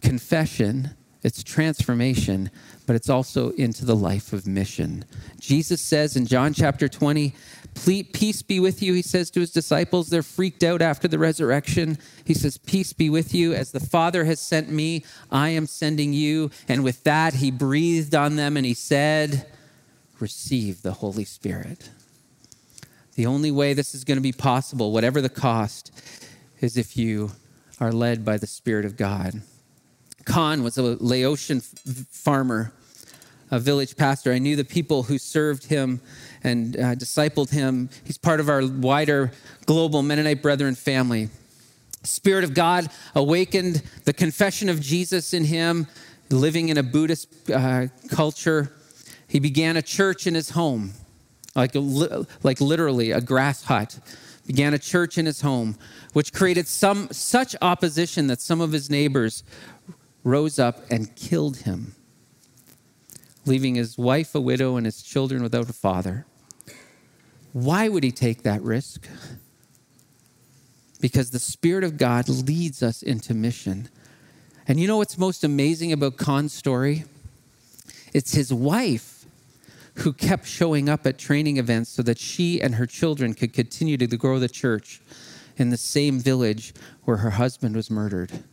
confession, 0.00 0.90
it's 1.22 1.42
transformation, 1.42 2.50
but 2.88 2.96
it's 2.96 3.10
also 3.10 3.50
into 3.50 3.84
the 3.84 3.94
life 3.94 4.32
of 4.32 4.46
mission. 4.46 5.04
Jesus 5.38 5.78
says 5.78 6.16
in 6.16 6.24
John 6.24 6.54
chapter 6.54 6.88
20, 6.88 7.34
Peace 7.74 8.40
be 8.40 8.60
with 8.60 8.82
you, 8.82 8.94
he 8.94 9.02
says 9.02 9.30
to 9.32 9.40
his 9.40 9.50
disciples. 9.50 10.08
They're 10.08 10.22
freaked 10.22 10.62
out 10.62 10.80
after 10.80 11.06
the 11.06 11.18
resurrection. 11.18 11.98
He 12.24 12.32
says, 12.32 12.56
Peace 12.56 12.94
be 12.94 13.10
with 13.10 13.34
you. 13.34 13.52
As 13.52 13.72
the 13.72 13.78
Father 13.78 14.24
has 14.24 14.40
sent 14.40 14.70
me, 14.70 15.04
I 15.30 15.50
am 15.50 15.66
sending 15.66 16.14
you. 16.14 16.50
And 16.66 16.82
with 16.82 17.04
that, 17.04 17.34
he 17.34 17.50
breathed 17.50 18.14
on 18.14 18.36
them 18.36 18.56
and 18.56 18.64
he 18.64 18.72
said, 18.72 19.46
Receive 20.18 20.80
the 20.80 20.92
Holy 20.92 21.26
Spirit. 21.26 21.90
The 23.16 23.26
only 23.26 23.50
way 23.50 23.74
this 23.74 23.94
is 23.94 24.02
going 24.02 24.16
to 24.16 24.22
be 24.22 24.32
possible, 24.32 24.92
whatever 24.92 25.20
the 25.20 25.28
cost, 25.28 25.92
is 26.62 26.78
if 26.78 26.96
you 26.96 27.32
are 27.80 27.92
led 27.92 28.24
by 28.24 28.38
the 28.38 28.46
Spirit 28.46 28.86
of 28.86 28.96
God. 28.96 29.42
Khan 30.24 30.62
was 30.62 30.78
a 30.78 30.96
Laotian 31.00 31.60
farmer 31.60 32.72
a 33.50 33.58
village 33.58 33.96
pastor. 33.96 34.32
I 34.32 34.38
knew 34.38 34.56
the 34.56 34.64
people 34.64 35.04
who 35.04 35.18
served 35.18 35.64
him 35.64 36.00
and 36.44 36.76
uh, 36.76 36.94
discipled 36.94 37.50
him. 37.50 37.90
He's 38.04 38.18
part 38.18 38.40
of 38.40 38.48
our 38.48 38.66
wider 38.66 39.32
global 39.66 40.02
Mennonite 40.02 40.42
Brethren 40.42 40.74
family. 40.74 41.28
Spirit 42.04 42.44
of 42.44 42.54
God 42.54 42.88
awakened 43.14 43.82
the 44.04 44.12
confession 44.12 44.68
of 44.68 44.80
Jesus 44.80 45.34
in 45.34 45.44
him, 45.44 45.86
living 46.30 46.68
in 46.68 46.78
a 46.78 46.82
Buddhist 46.82 47.50
uh, 47.50 47.86
culture. 48.10 48.72
He 49.26 49.40
began 49.40 49.76
a 49.76 49.82
church 49.82 50.26
in 50.26 50.34
his 50.34 50.50
home, 50.50 50.92
like, 51.54 51.74
a, 51.74 52.26
like 52.42 52.60
literally 52.60 53.10
a 53.10 53.20
grass 53.20 53.64
hut. 53.64 53.98
Began 54.46 54.72
a 54.72 54.78
church 54.78 55.18
in 55.18 55.26
his 55.26 55.42
home, 55.42 55.76
which 56.14 56.32
created 56.32 56.66
some, 56.66 57.08
such 57.10 57.54
opposition 57.60 58.28
that 58.28 58.40
some 58.40 58.62
of 58.62 58.72
his 58.72 58.88
neighbors 58.88 59.42
rose 60.24 60.58
up 60.58 60.90
and 60.90 61.14
killed 61.16 61.58
him, 61.58 61.94
leaving 63.48 63.74
his 63.74 63.98
wife 63.98 64.34
a 64.34 64.40
widow 64.40 64.76
and 64.76 64.86
his 64.86 65.02
children 65.02 65.42
without 65.42 65.68
a 65.68 65.72
father. 65.72 66.26
Why 67.52 67.88
would 67.88 68.04
he 68.04 68.12
take 68.12 68.42
that 68.42 68.62
risk? 68.62 69.08
because 71.00 71.30
the 71.30 71.38
Spirit 71.38 71.84
of 71.84 71.96
God 71.96 72.28
leads 72.28 72.82
us 72.82 73.02
into 73.02 73.34
mission. 73.34 73.88
And 74.66 74.78
you 74.78 74.86
know 74.86 74.98
what's 74.98 75.18
most 75.18 75.44
amazing 75.44 75.92
about 75.92 76.16
Khan's 76.16 76.52
story? 76.52 77.04
It's 78.12 78.34
his 78.34 78.52
wife 78.52 79.26
who 79.96 80.12
kept 80.12 80.46
showing 80.46 80.88
up 80.88 81.06
at 81.06 81.18
training 81.18 81.56
events 81.56 81.90
so 81.90 82.02
that 82.02 82.18
she 82.18 82.60
and 82.60 82.76
her 82.76 82.86
children 82.86 83.34
could 83.34 83.52
continue 83.52 83.96
to 83.96 84.06
grow 84.06 84.38
the 84.38 84.48
church 84.48 85.00
in 85.56 85.70
the 85.70 85.76
same 85.76 86.20
village 86.20 86.72
where 87.04 87.18
her 87.18 87.30
husband 87.30 87.74
was 87.74 87.90
murdered. 87.90 88.44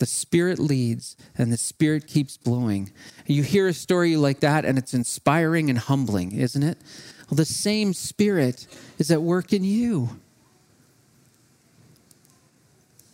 The 0.00 0.06
Spirit 0.06 0.58
leads 0.58 1.14
and 1.36 1.52
the 1.52 1.58
Spirit 1.58 2.06
keeps 2.06 2.38
blowing. 2.38 2.90
You 3.26 3.42
hear 3.42 3.68
a 3.68 3.74
story 3.74 4.16
like 4.16 4.40
that 4.40 4.64
and 4.64 4.78
it's 4.78 4.94
inspiring 4.94 5.68
and 5.68 5.78
humbling, 5.78 6.32
isn't 6.32 6.62
it? 6.62 6.78
Well, 7.28 7.36
the 7.36 7.44
same 7.44 7.92
Spirit 7.92 8.66
is 8.98 9.10
at 9.10 9.20
work 9.20 9.52
in 9.52 9.62
you. 9.62 10.08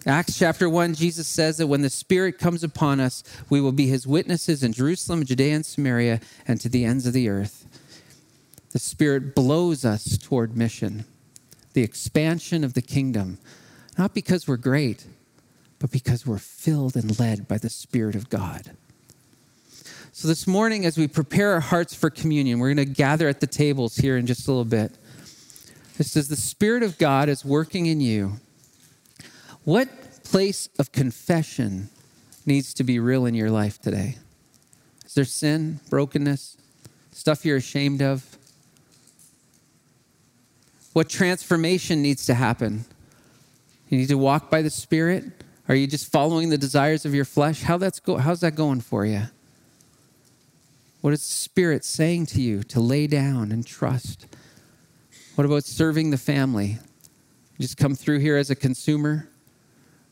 Acts 0.07 0.39
chapter 0.39 0.71
1, 0.71 0.95
Jesus 0.95 1.27
says 1.27 1.57
that 1.57 1.67
when 1.67 1.83
the 1.83 1.91
Spirit 1.91 2.39
comes 2.39 2.63
upon 2.63 3.01
us, 3.01 3.25
we 3.51 3.61
will 3.61 3.73
be 3.73 3.89
his 3.89 4.07
witnesses 4.07 4.63
in 4.63 4.73
Jerusalem, 4.73 5.25
Judea, 5.25 5.57
and 5.57 5.67
Samaria, 5.67 6.21
and 6.47 6.61
to 6.61 6.69
the 6.69 6.85
ends 6.85 7.05
of 7.05 7.13
the 7.13 7.29
earth. 7.29 7.67
The 8.71 8.79
Spirit 8.79 9.35
blows 9.35 9.85
us 9.85 10.17
toward 10.17 10.57
mission, 10.57 11.05
the 11.73 11.83
expansion 11.83 12.63
of 12.63 12.75
the 12.75 12.83
kingdom, 12.83 13.39
not 13.99 14.15
because 14.15 14.47
we're 14.47 14.57
great, 14.57 15.05
but 15.79 15.91
because 15.91 16.27
we're 16.27 16.39
filled 16.39 16.97
and 16.97 17.19
led 17.19 17.47
by 17.47 17.59
the 17.59 17.69
Spirit 17.71 18.15
of 18.15 18.31
God. 18.31 18.73
So, 20.13 20.29
this 20.29 20.47
morning, 20.47 20.87
as 20.87 20.97
we 20.97 21.09
prepare 21.09 21.53
our 21.53 21.61
hearts 21.61 21.95
for 21.95 22.09
communion, 22.09 22.59
we're 22.59 22.73
going 22.73 22.87
to 22.89 22.95
gather 22.95 23.29
at 23.29 23.41
the 23.41 23.47
tables 23.47 23.97
here 23.97 24.17
in 24.17 24.27
just 24.27 24.49
a 24.49 24.51
little 24.51 24.65
bit. 24.65 24.93
Just 25.99 26.13
says, 26.13 26.29
the 26.29 26.37
Spirit 26.37 26.83
of 26.83 26.97
God 26.97 27.29
is 27.29 27.45
working 27.45 27.87
in 27.87 28.01
you, 28.01 28.35
what 29.65 29.89
place 30.25 30.69
of 30.79 30.93
confession 30.93 31.89
needs 32.47 32.73
to 32.75 32.85
be 32.85 32.99
real 32.99 33.27
in 33.27 33.35
your 33.35 33.51
life 33.51 33.81
today? 33.81 34.17
Is 35.05 35.15
there 35.15 35.25
sin, 35.25 35.81
brokenness, 35.91 36.57
stuff 37.13 37.45
you're 37.45 37.57
ashamed 37.57 38.01
of? 38.01 38.37
What 40.93 41.09
transformation 41.09 42.01
needs 42.01 42.25
to 42.27 42.35
happen? 42.35 42.87
You 43.91 43.99
need 43.99 44.09
to 44.09 44.19
walk 44.19 44.51
by 44.51 44.63
the 44.63 44.71
Spirit? 44.71 45.36
Are 45.69 45.75
you 45.75 45.87
just 45.87 46.11
following 46.11 46.51
the 46.51 46.59
desires 46.59 47.05
of 47.05 47.15
your 47.15 47.25
flesh? 47.25 47.63
How 47.63 47.77
that's 47.77 47.99
go, 47.99 48.17
how's 48.17 48.41
that 48.41 48.55
going 48.55 48.81
for 48.81 49.05
you? 49.05 49.23
What 51.01 51.13
is 51.13 51.21
the 51.21 51.33
Spirit 51.33 51.85
saying 51.85 52.27
to 52.27 52.41
you 52.41 52.63
to 52.65 52.81
lay 52.81 53.07
down 53.07 53.53
and 53.53 53.67
trust? 53.67 54.27
What 55.35 55.45
about 55.45 55.65
serving 55.65 56.11
the 56.11 56.19
family? 56.19 56.79
You 57.59 57.63
just 57.63 57.77
come 57.77 57.95
through 57.95 58.21
here 58.21 58.37
as 58.37 58.51
a 58.51 58.55
consumer? 58.55 59.29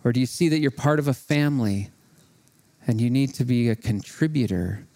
Or 0.04 0.12
do 0.12 0.20
you 0.20 0.26
see 0.26 0.48
that 0.48 0.58
you're 0.58 0.70
part 0.70 0.98
of 0.98 1.08
a 1.08 1.14
family 1.14 1.90
and 2.86 3.00
you 3.00 3.08
need 3.08 3.32
to 3.34 3.44
be 3.44 3.68
a 3.70 3.76
contributor 3.76 4.86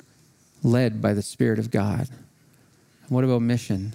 led 0.62 1.00
by 1.00 1.14
the 1.14 1.22
Spirit 1.22 1.58
of 1.58 1.70
God? 1.70 2.08
what 3.08 3.24
about 3.24 3.40
mission? 3.40 3.94